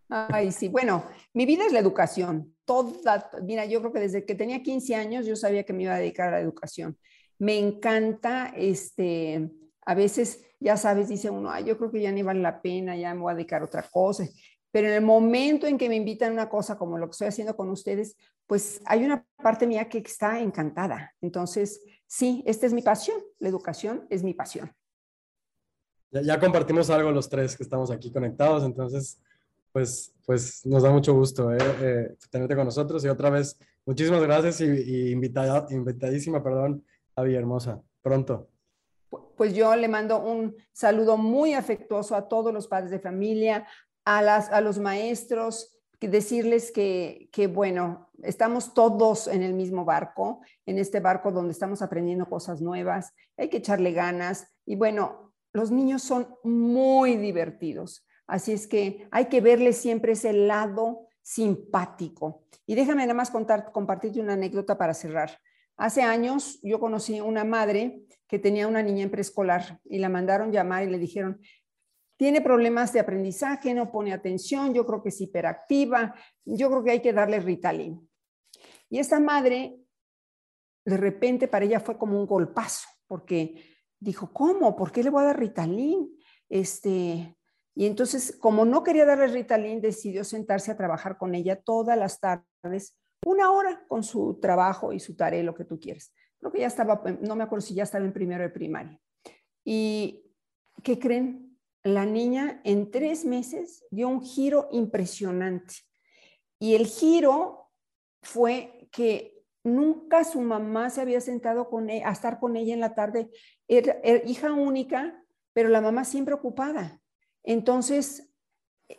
Ay, 0.08 0.50
sí, 0.50 0.66
bueno, 0.66 1.04
mi 1.32 1.46
vida 1.46 1.64
es 1.64 1.72
la 1.72 1.78
educación. 1.78 2.56
Toda, 2.64 3.30
mira, 3.44 3.64
yo 3.64 3.78
creo 3.78 3.92
que 3.92 4.00
desde 4.00 4.26
que 4.26 4.34
tenía 4.34 4.64
15 4.64 4.96
años 4.96 5.26
yo 5.26 5.36
sabía 5.36 5.62
que 5.62 5.72
me 5.72 5.84
iba 5.84 5.94
a 5.94 5.98
dedicar 5.98 6.26
a 6.26 6.32
la 6.32 6.40
educación. 6.40 6.98
Me 7.38 7.56
encanta, 7.56 8.52
este, 8.56 9.48
a 9.86 9.94
veces, 9.94 10.44
ya 10.58 10.76
sabes, 10.76 11.08
dice 11.08 11.30
uno, 11.30 11.52
ay, 11.52 11.66
yo 11.66 11.78
creo 11.78 11.92
que 11.92 12.02
ya 12.02 12.10
ni 12.10 12.22
vale 12.24 12.40
la 12.40 12.60
pena, 12.60 12.96
ya 12.96 13.14
me 13.14 13.20
voy 13.20 13.30
a 13.30 13.36
dedicar 13.36 13.62
a 13.62 13.66
otra 13.66 13.84
cosa. 13.84 14.24
Pero 14.72 14.88
en 14.88 14.94
el 14.94 15.02
momento 15.02 15.66
en 15.66 15.78
que 15.78 15.88
me 15.88 15.96
invitan 15.96 16.30
a 16.30 16.32
una 16.32 16.48
cosa 16.48 16.76
como 16.76 16.98
lo 16.98 17.06
que 17.06 17.12
estoy 17.12 17.28
haciendo 17.28 17.54
con 17.54 17.68
ustedes, 17.70 18.16
pues 18.46 18.80
hay 18.86 19.04
una 19.04 19.24
parte 19.42 19.66
mía 19.66 19.88
que 19.88 19.98
está 19.98 20.40
encantada. 20.40 21.14
Entonces, 21.20 21.82
sí, 22.06 22.42
esta 22.46 22.66
es 22.66 22.72
mi 22.72 22.82
pasión, 22.82 23.18
la 23.38 23.48
educación 23.48 24.06
es 24.10 24.24
mi 24.24 24.34
pasión. 24.34 24.72
Ya, 26.10 26.38
compartimos 26.38 26.90
algo 26.90 27.10
los 27.10 27.28
tres 27.28 27.56
que 27.56 27.62
estamos 27.62 27.90
aquí 27.90 28.12
conectados, 28.12 28.64
entonces, 28.64 29.18
pues, 29.72 30.12
pues 30.26 30.66
nos 30.66 30.82
da 30.82 30.90
mucho 30.90 31.14
gusto 31.14 31.52
eh, 31.52 31.58
eh, 31.80 32.16
tenerte 32.30 32.54
con 32.54 32.66
nosotros 32.66 33.02
y 33.04 33.08
otra 33.08 33.30
vez, 33.30 33.58
muchísimas 33.86 34.20
gracias 34.20 34.60
y, 34.60 35.10
invitada, 35.10 35.66
invitadísima, 35.70 36.42
perdón, 36.42 36.84
a 37.16 37.22
Villahermosa. 37.22 37.80
Pronto. 38.02 38.48
Pues 39.36 39.54
yo 39.54 39.74
le 39.74 39.88
mando 39.88 40.20
un 40.20 40.54
saludo 40.72 41.16
muy 41.16 41.54
afectuoso 41.54 42.14
a 42.14 42.28
todos 42.28 42.52
los 42.52 42.68
padres 42.68 42.90
de 42.90 43.00
familia, 43.00 43.66
a, 44.04 44.22
las, 44.22 44.50
a 44.50 44.60
los 44.60 44.78
maestros, 44.78 45.72
decirles 46.08 46.70
que, 46.72 47.28
que, 47.32 47.46
bueno, 47.46 48.10
estamos 48.22 48.74
todos 48.74 49.28
en 49.28 49.42
el 49.42 49.54
mismo 49.54 49.84
barco, 49.84 50.40
en 50.66 50.78
este 50.78 51.00
barco 51.00 51.32
donde 51.32 51.52
estamos 51.52 51.82
aprendiendo 51.82 52.28
cosas 52.28 52.60
nuevas, 52.60 53.12
hay 53.36 53.48
que 53.48 53.58
echarle 53.58 53.92
ganas 53.92 54.52
y 54.64 54.76
bueno, 54.76 55.32
los 55.52 55.70
niños 55.70 56.02
son 56.02 56.28
muy 56.42 57.16
divertidos, 57.16 58.06
así 58.26 58.52
es 58.52 58.66
que 58.66 59.06
hay 59.10 59.26
que 59.26 59.40
verles 59.40 59.76
siempre 59.76 60.12
ese 60.12 60.32
lado 60.32 61.08
simpático. 61.22 62.44
Y 62.66 62.74
déjame 62.74 63.02
nada 63.02 63.14
más 63.14 63.30
contar, 63.30 63.70
compartirte 63.72 64.20
una 64.20 64.32
anécdota 64.32 64.78
para 64.78 64.94
cerrar. 64.94 65.38
Hace 65.76 66.02
años 66.02 66.58
yo 66.62 66.80
conocí 66.80 67.20
una 67.20 67.44
madre 67.44 68.04
que 68.28 68.38
tenía 68.38 68.66
una 68.66 68.82
niña 68.82 69.04
en 69.04 69.10
preescolar 69.10 69.80
y 69.84 69.98
la 69.98 70.08
mandaron 70.08 70.52
llamar 70.52 70.84
y 70.84 70.90
le 70.90 70.98
dijeron, 70.98 71.40
tiene 72.22 72.40
problemas 72.40 72.92
de 72.92 73.00
aprendizaje, 73.00 73.74
no 73.74 73.90
pone 73.90 74.12
atención, 74.12 74.72
yo 74.72 74.86
creo 74.86 75.02
que 75.02 75.08
es 75.08 75.20
hiperactiva, 75.20 76.14
yo 76.44 76.70
creo 76.70 76.84
que 76.84 76.90
hay 76.92 77.02
que 77.02 77.12
darle 77.12 77.40
Ritalin. 77.40 78.08
Y 78.88 79.00
esta 79.00 79.18
madre, 79.18 79.80
de 80.84 80.96
repente 80.98 81.48
para 81.48 81.64
ella 81.64 81.80
fue 81.80 81.98
como 81.98 82.16
un 82.16 82.28
golpazo, 82.28 82.86
porque 83.08 83.64
dijo, 83.98 84.32
¿cómo? 84.32 84.76
¿Por 84.76 84.92
qué 84.92 85.02
le 85.02 85.10
voy 85.10 85.22
a 85.22 85.26
dar 85.26 85.40
Ritalin? 85.40 86.16
Este, 86.48 87.36
y 87.74 87.86
entonces, 87.86 88.36
como 88.38 88.64
no 88.64 88.84
quería 88.84 89.04
darle 89.04 89.26
Ritalin, 89.26 89.80
decidió 89.80 90.22
sentarse 90.22 90.70
a 90.70 90.76
trabajar 90.76 91.18
con 91.18 91.34
ella 91.34 91.60
todas 91.60 91.98
las 91.98 92.20
tardes, 92.20 92.96
una 93.26 93.50
hora 93.50 93.84
con 93.88 94.04
su 94.04 94.38
trabajo 94.40 94.92
y 94.92 95.00
su 95.00 95.16
tarea, 95.16 95.42
lo 95.42 95.56
que 95.56 95.64
tú 95.64 95.80
quieres. 95.80 96.14
Creo 96.38 96.52
que 96.52 96.60
ya 96.60 96.68
estaba, 96.68 97.02
no 97.20 97.34
me 97.34 97.42
acuerdo 97.42 97.66
si 97.66 97.74
ya 97.74 97.82
estaba 97.82 98.04
en 98.04 98.12
primero 98.12 98.44
de 98.44 98.50
primaria. 98.50 98.96
¿Y 99.64 100.22
qué 100.84 101.00
creen? 101.00 101.51
La 101.84 102.06
niña 102.06 102.60
en 102.64 102.90
tres 102.90 103.24
meses 103.24 103.84
dio 103.90 104.08
un 104.08 104.22
giro 104.22 104.68
impresionante. 104.70 105.74
Y 106.58 106.74
el 106.74 106.86
giro 106.86 107.70
fue 108.22 108.88
que 108.92 109.42
nunca 109.64 110.24
su 110.24 110.40
mamá 110.40 110.90
se 110.90 111.00
había 111.00 111.20
sentado 111.20 111.68
con 111.68 111.90
e, 111.90 112.04
a 112.04 112.12
estar 112.12 112.38
con 112.38 112.56
ella 112.56 112.74
en 112.74 112.80
la 112.80 112.94
tarde. 112.94 113.30
Era, 113.66 113.96
hija 114.24 114.52
única, 114.52 115.24
pero 115.52 115.68
la 115.68 115.80
mamá 115.80 116.04
siempre 116.04 116.34
ocupada. 116.34 117.00
Entonces, 117.42 118.32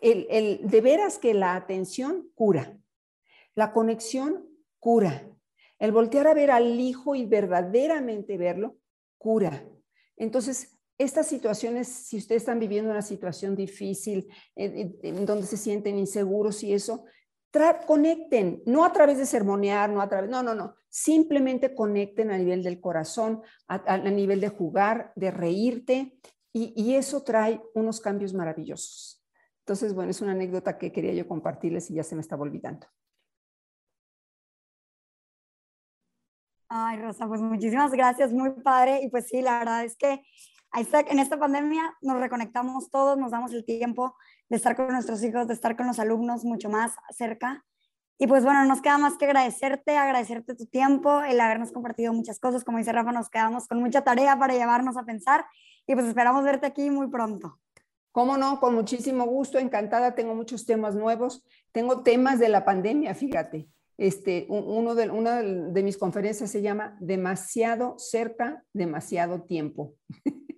el, 0.02 0.28
el, 0.30 0.68
de 0.70 0.82
veras 0.82 1.20
que 1.20 1.34
la 1.34 1.56
atención 1.56 2.30
cura, 2.36 2.78
la 3.56 3.72
conexión 3.72 4.50
cura, 4.80 5.30
el 5.80 5.92
voltear 5.92 6.28
a 6.28 6.34
ver 6.34 6.52
al 6.52 6.80
hijo 6.80 7.16
y 7.16 7.26
verdaderamente 7.26 8.38
verlo 8.38 8.78
cura. 9.18 9.66
Entonces, 10.18 10.78
estas 10.98 11.28
situaciones, 11.28 11.88
si 11.88 12.18
ustedes 12.18 12.44
están 12.44 12.60
viviendo 12.60 12.92
una 12.92 13.02
situación 13.02 13.56
difícil, 13.56 14.28
en, 14.56 15.26
donde 15.26 15.48
se 15.48 15.58
sienten 15.58 15.98
inseguros 15.98 16.64
y 16.64 16.74
eso, 16.74 17.06
conecten, 17.86 18.64
no 18.66 18.84
a 18.84 18.92
través 18.92 19.18
de 19.18 19.26
sermonear, 19.26 19.90
no 19.90 20.02
a 20.02 20.10
través, 20.10 20.30
no, 20.30 20.42
no, 20.42 20.56
no, 20.56 20.76
simplemente 20.90 21.76
conecten 21.76 22.32
a 22.32 22.38
nivel 22.38 22.64
del 22.64 22.80
corazón, 22.80 23.42
a, 23.68 23.98
nivel 23.98 24.42
de 24.42 24.50
jugar, 24.50 25.12
de 25.16 25.32
reírte, 25.32 26.18
y, 26.52 26.74
y, 26.76 26.96
eso 26.96 27.24
trae 27.24 27.60
unos 27.74 28.00
cambios 28.00 28.34
maravillosos. 28.34 29.24
Entonces, 29.62 29.96
bueno, 29.96 30.12
es 30.12 30.22
una 30.22 30.34
anécdota 30.34 30.78
que 30.78 30.92
quería 30.92 31.14
yo 31.14 31.28
compartirles 31.28 31.90
y 31.90 31.96
ya 31.96 32.04
se 32.04 32.14
me 32.14 32.22
estaba 32.22 32.44
olvidando. 32.44 32.86
Ay, 36.76 36.98
Rosa, 36.98 37.28
pues 37.28 37.40
muchísimas 37.40 37.92
gracias, 37.92 38.34
muy 38.34 38.50
padre. 38.50 39.00
Y 39.04 39.10
pues 39.10 39.28
sí, 39.28 39.42
la 39.42 39.60
verdad 39.60 39.84
es 39.84 39.96
que 39.96 40.22
en 40.74 41.20
esta 41.20 41.38
pandemia 41.38 41.96
nos 42.02 42.20
reconectamos 42.20 42.90
todos, 42.90 43.18
nos 43.18 43.32
damos 43.32 43.54
el 43.54 43.64
tiempo 43.64 44.16
de 44.50 44.58
estar 44.58 44.76
con 44.76 44.88
nuestros 44.88 45.24
hijos, 45.24 45.48
de 45.48 45.54
estar 45.54 45.76
con 45.76 45.88
los 45.88 46.00
alumnos 46.00 46.44
mucho 46.44 46.70
más 46.70 46.94
cerca. 47.16 47.64
Y 48.18 48.28
pues 48.28 48.44
bueno, 48.44 48.64
nos 48.66 48.82
queda 48.82 48.98
más 48.98 49.18
que 49.18 49.26
agradecerte, 49.26 49.98
agradecerte 49.98 50.56
tu 50.56 50.66
tiempo, 50.66 51.22
el 51.22 51.40
habernos 51.40 51.72
compartido 51.72 52.14
muchas 52.14 52.40
cosas. 52.40 52.64
Como 52.64 52.78
dice 52.78 52.92
Rafa, 52.92 53.12
nos 53.12 53.30
quedamos 53.30 53.68
con 53.68 53.80
mucha 53.82 54.04
tarea 54.04 54.38
para 54.38 54.54
llevarnos 54.54 54.98
a 54.98 55.04
pensar 55.04 55.46
y 55.86 55.94
pues 55.94 56.08
esperamos 56.08 56.44
verte 56.44 56.66
aquí 56.66 56.90
muy 56.90 57.08
pronto. 57.08 57.60
Cómo 58.12 58.38
no, 58.38 58.60
con 58.60 58.76
muchísimo 58.76 59.26
gusto, 59.26 59.58
encantada. 59.58 60.14
Tengo 60.14 60.36
muchos 60.36 60.66
temas 60.66 60.96
nuevos. 60.96 61.44
Tengo 61.72 62.02
temas 62.02 62.40
de 62.40 62.50
la 62.50 62.64
pandemia, 62.64 63.16
fíjate. 63.16 63.68
Este, 63.98 64.46
uno 64.50 64.96
de, 64.96 65.10
una 65.10 65.42
de 65.42 65.84
mis 65.84 65.98
conferencias 65.98 66.52
se 66.52 66.62
llama 66.62 66.96
Demasiado 67.00 67.96
cerca, 67.98 68.64
demasiado 68.74 69.44
tiempo. 69.44 69.96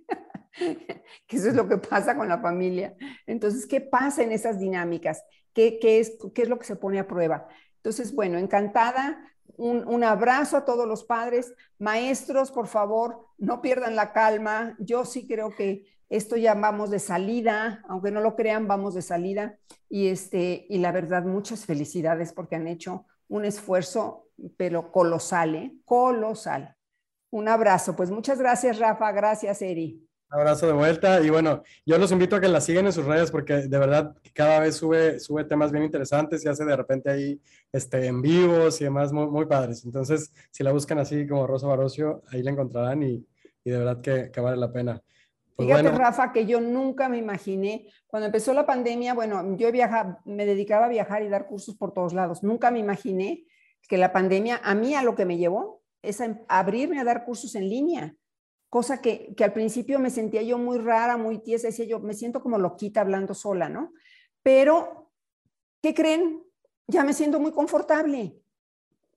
que 1.28 1.38
eso 1.38 1.50
es 1.50 1.56
lo 1.56 1.68
que 1.68 1.78
pasa 1.78 2.16
con 2.16 2.28
la 2.28 2.40
familia. 2.40 2.96
Entonces, 3.26 3.66
¿qué 3.66 3.82
pasa 3.82 4.24
en 4.24 4.32
esas 4.32 4.60
dinámicas? 4.60 5.24
¿Qué, 5.54 5.80
es, 5.82 6.18
qué 6.34 6.42
es 6.44 6.50
lo 6.50 6.60
que 6.60 6.66
se 6.66 6.76
pone 6.76 7.00
a 7.00 7.08
prueba? 7.08 7.48
Entonces, 7.78 8.14
bueno, 8.14 8.38
encantada. 8.38 9.32
Un, 9.58 9.88
un, 9.88 10.04
abrazo 10.04 10.58
a 10.58 10.66
todos 10.66 10.88
los 10.88 11.06
padres. 11.06 11.54
Maestros, 11.80 12.52
por 12.52 12.68
favor, 12.68 13.28
no 13.38 13.62
pierdan 13.62 13.96
la 13.96 14.12
calma. 14.12 14.76
Yo 14.80 15.06
sí 15.06 15.28
creo 15.28 15.52
que 15.52 15.86
esto 16.10 16.36
ya 16.36 16.54
vamos 16.54 16.90
de 16.90 17.00
salida, 17.00 17.82
aunque 17.88 18.12
no 18.12 18.22
lo 18.22 18.36
crean, 18.36 18.68
vamos 18.68 18.94
de 18.96 19.02
salida. 19.02 19.58
Y, 19.90 20.08
este, 20.08 20.66
y 20.70 20.80
la 20.80 20.92
verdad, 20.92 21.24
muchas 21.24 21.66
felicidades 21.66 22.34
porque 22.34 22.56
han 22.56 22.68
hecho 22.68 23.06
un 23.28 23.46
esfuerzo, 23.46 24.28
pero 24.58 24.92
colosal, 24.92 25.56
¿eh? 25.56 25.76
colosal. 25.86 26.76
Un 27.32 27.48
abrazo. 27.48 27.96
Pues 27.96 28.12
muchas 28.12 28.40
gracias, 28.40 28.80
Rafa. 28.80 29.12
Gracias, 29.12 29.62
Eri. 29.62 30.06
Un 30.32 30.40
abrazo 30.40 30.66
de 30.66 30.74
vuelta 30.74 31.22
y 31.22 31.30
bueno, 31.30 31.62
yo 31.86 31.98
los 32.00 32.12
invito 32.12 32.36
a 32.36 32.42
que 32.42 32.48
la 32.48 32.60
sigan 32.60 32.88
en 32.88 32.94
sus 32.94 33.06
redes 33.06 33.30
porque 33.30 33.54
de 33.54 33.78
verdad 33.78 34.16
cada 34.34 34.60
vez 34.60 34.76
sube, 34.76 35.20
sube 35.20 35.44
temas 35.44 35.72
bien 35.72 35.84
interesantes 35.84 36.44
y 36.44 36.48
hace 36.48 36.66
de 36.66 36.76
repente 36.76 37.12
ahí 37.12 37.40
este, 37.72 38.08
en 38.08 38.22
vivos 38.24 38.82
y 38.82 38.86
demás 38.86 39.14
muy, 39.14 39.28
muy 39.28 39.46
padres. 39.46 39.86
Entonces, 39.86 40.34
si 40.50 40.64
la 40.64 40.72
buscan 40.72 40.98
así 40.98 41.28
como 41.28 41.46
Rosa 41.46 41.68
Barocio, 41.68 42.24
ahí 42.32 42.42
la 42.42 42.52
encontrarán 42.52 43.04
y, 43.04 43.24
y 43.64 43.70
de 43.70 43.78
verdad 43.78 44.02
que, 44.02 44.32
que, 44.32 44.42
vale 44.42 44.58
la 44.58 44.72
pena. 44.72 45.02
Pues 45.56 45.70
Fíjate, 45.70 45.92
Rafa, 45.92 46.34
que 46.34 46.48
yo 46.48 46.60
nunca 46.60 47.08
me 47.08 47.18
imaginé, 47.18 47.88
cuando 48.08 48.26
empezó 48.26 48.52
la 48.54 48.66
pandemia, 48.66 49.14
bueno, 49.14 49.56
yo 49.58 49.72
viajaba, 49.72 50.22
me 50.26 50.46
dedicaba 50.46 50.88
a 50.88 50.90
viajar 50.90 51.22
y 51.22 51.30
dar 51.30 51.46
cursos 51.46 51.76
por 51.76 51.94
todos 51.94 52.14
lados. 52.14 52.44
Nunca 52.44 52.72
me 52.72 52.80
imaginé 52.80 53.46
que 53.88 53.98
la 53.98 54.12
pandemia, 54.12 54.60
a 54.64 54.74
mí 54.74 54.96
a 54.96 55.04
lo 55.04 55.16
que 55.16 55.26
me 55.26 55.38
llevó, 55.38 55.84
es 56.02 56.20
a 56.20 56.42
abrirme 56.48 57.00
a 57.00 57.04
dar 57.04 57.26
cursos 57.26 57.56
en 57.56 57.70
línea 57.70 58.16
cosa 58.76 59.00
que, 59.02 59.34
al 59.42 59.54
principio 59.54 60.00
me 60.00 60.10
sentía 60.10 60.42
yo 60.42 60.58
muy 60.58 60.80
rara, 60.80 61.16
muy 61.16 61.38
tiesa, 61.38 61.68
decía 61.68 61.86
yo, 61.86 62.02
me 62.02 62.14
siento 62.14 62.42
como 62.42 62.58
loquita 62.58 63.00
hablando 63.00 63.34
sola, 63.34 63.70
¿no? 63.70 63.94
Pero, 64.44 65.14
¿qué 65.82 65.94
creen? 65.94 66.44
Ya 66.86 67.06
me 67.06 67.14
siento 67.14 67.40
muy 67.40 67.54
confortable. 67.54 68.38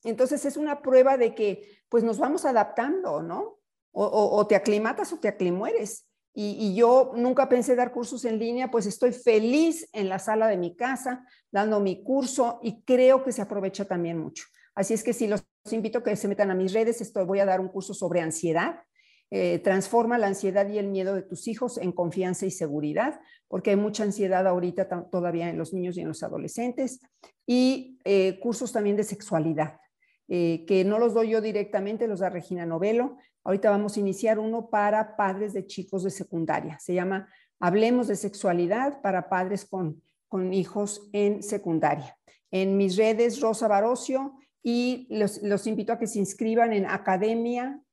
Entonces 0.05 0.44
es 0.44 0.57
una 0.57 0.81
prueba 0.81 1.16
de 1.16 1.35
que 1.35 1.83
pues 1.88 2.05
nos 2.05 2.21
vamos 2.21 2.44
adaptando, 2.44 3.21
¿no? 3.21 3.59
O, 3.90 4.47
te 4.47 4.55
aclimatas 4.55 5.12
o 5.12 5.18
te 5.18 5.27
aclimueres. 5.27 6.07
Y, 6.33 6.57
y, 6.61 6.77
yo 6.77 7.11
nunca 7.16 7.49
pensé 7.49 7.75
dar 7.75 7.90
cursos 7.90 8.25
en 8.27 8.38
línea, 8.38 8.71
pues 8.71 8.87
estoy 8.87 9.11
feliz 9.11 9.88
en 9.92 10.09
la 10.09 10.21
sala 10.21 10.47
de 10.47 10.57
mi 10.57 10.77
casa, 10.77 11.27
dando 11.51 11.81
mi 11.81 12.05
curso 12.05 12.61
y 12.62 12.85
creo 12.85 13.25
que 13.25 13.33
se 13.33 13.42
aprovecha 13.42 13.87
también 13.87 14.21
mucho. 14.21 14.44
Así 14.77 14.94
es 14.94 15.03
que 15.03 15.12
si 15.12 15.27
los 15.27 15.42
invito 15.73 15.99
a 15.99 16.05
que 16.05 16.14
se 16.14 16.29
metan 16.29 16.53
a 16.53 16.55
mis 16.55 16.73
redes, 16.73 17.01
estoy, 17.01 17.25
voy 17.25 17.40
a 17.40 17.44
dar 17.44 17.59
un 17.59 17.66
curso 17.66 17.92
sobre 17.92 18.21
ansiedad 18.21 18.85
eh, 19.31 19.59
transforma 19.59 20.19
la 20.19 20.29
ansiedad 20.29 20.69
y 20.69 20.79
el 20.79 20.88
miedo 20.88 21.14
de 21.14 21.23
tus 21.23 21.49
hijos 21.49 21.79
en 21.79 21.93
confianza 21.93 22.47
y 22.47 22.51
seguridad, 22.51 23.21
porque 23.49 23.71
hay 23.71 23.77
mucha 23.77 24.05
ansiedad 24.05 24.47
ahorita 24.47 25.09
todavía 25.11 25.49
en 25.49 25.59
los 25.59 25.73
niños 25.73 25.97
y 25.97 26.01
en 26.01 26.09
los 26.09 26.23
adolescentes, 26.23 27.01
y 27.47 27.99
eh, 28.05 28.38
cursos 28.41 28.73
también 28.73 28.97
de 28.97 29.05
sexualidad, 29.05 29.81
eh, 30.29 30.64
que 30.67 30.85
no 30.85 30.99
los 30.99 31.14
doy 31.14 31.31
yo 31.31 31.41
directamente, 31.41 32.09
los 32.09 32.21
da 32.21 32.31
Regina 32.31 32.67
Novelo. 32.67 33.17
Ahorita 33.45 33.71
vamos 33.71 33.97
a 33.97 34.01
iniciar 34.01 34.38
uno 34.38 34.69
para 34.69 35.17
padres 35.17 35.53
de 35.53 35.67
chicos 35.67 36.05
de 36.05 36.11
secundaria. 36.11 36.79
Se 36.81 36.95
llama 36.95 37.29
Hablemos 37.61 38.09
de 38.09 38.17
sexualidad 38.17 39.01
para 39.01 39.29
padres 39.29 39.64
con 39.64 40.03
con 40.29 40.53
hijos 40.53 41.09
en 41.12 41.43
secundaria. 41.43 42.17
En 42.51 42.77
mis 42.77 42.97
redes, 42.97 43.41
Rosa 43.41 43.67
Barocio, 43.69 44.35
y 44.62 45.07
los, 45.11 45.43
los 45.43 45.67
invito 45.67 45.93
a 45.93 45.99
que 45.99 46.07
se 46.07 46.19
inscriban 46.19 46.73
en 46.73 46.87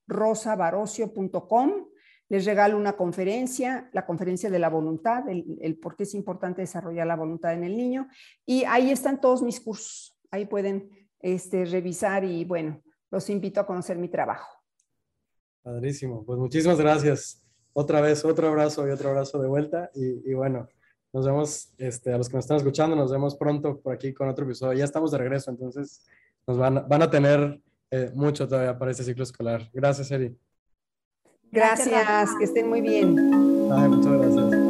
academiarosabarocio.com. 0.08 1.72
Les 2.28 2.44
regalo 2.46 2.76
una 2.76 2.94
conferencia, 2.94 3.88
la 3.94 4.06
conferencia 4.06 4.50
de 4.50 4.58
la 4.58 4.70
voluntad, 4.70 5.30
el, 5.30 5.60
el 5.62 5.78
por 5.78 5.96
qué 5.96 6.04
es 6.04 6.16
importante 6.16 6.62
desarrollar 6.62 7.06
la 7.06 7.16
voluntad 7.16 7.54
en 7.54 7.64
el 7.64 7.78
niño. 7.78 8.08
Y 8.46 8.64
ahí 8.64 8.90
están 8.90 9.22
todos 9.22 9.44
mis 9.44 9.60
cursos. 9.60 10.18
Ahí 10.32 10.48
pueden 10.48 10.90
este, 11.20 11.66
revisar 11.66 12.24
y 12.24 12.44
bueno, 12.44 12.82
los 13.12 13.30
invito 13.30 13.60
a 13.60 13.68
conocer 13.68 13.98
mi 13.98 14.10
trabajo. 14.10 14.50
Padrísimo. 15.62 16.26
Pues 16.26 16.40
muchísimas 16.40 16.80
gracias. 16.80 17.44
Otra 17.74 18.02
vez, 18.02 18.26
otro 18.26 18.48
abrazo 18.48 18.88
y 18.88 18.92
otro 18.92 19.10
abrazo 19.10 19.40
de 19.40 19.48
vuelta. 19.48 19.92
Y, 19.94 20.32
y 20.32 20.34
bueno, 20.34 20.68
nos 21.14 21.26
vemos, 21.26 21.74
este, 21.78 22.12
a 22.12 22.18
los 22.18 22.28
que 22.28 22.36
nos 22.36 22.46
están 22.46 22.58
escuchando, 22.58 22.96
nos 22.96 23.12
vemos 23.12 23.36
pronto 23.36 23.80
por 23.80 23.94
aquí 23.94 24.14
con 24.14 24.30
otro 24.30 24.46
episodio. 24.46 24.80
Ya 24.80 24.86
estamos 24.86 25.12
de 25.12 25.20
regreso, 25.20 25.52
entonces 25.52 26.04
nos 26.48 26.58
van, 26.58 26.88
van 26.90 27.02
a 27.04 27.10
tener 27.10 27.62
eh, 27.96 28.12
mucho 28.14 28.48
todavía 28.48 28.78
para 28.78 28.92
este 28.92 29.04
ciclo 29.04 29.24
escolar. 29.24 29.70
Gracias, 29.74 30.12
Eri. 30.12 30.38
Gracias, 31.52 32.36
que 32.38 32.44
estén 32.44 32.68
muy 32.68 32.82
bien. 32.82 33.18
Ay, 33.72 33.88
muchas 33.90 34.12
gracias. 34.12 34.65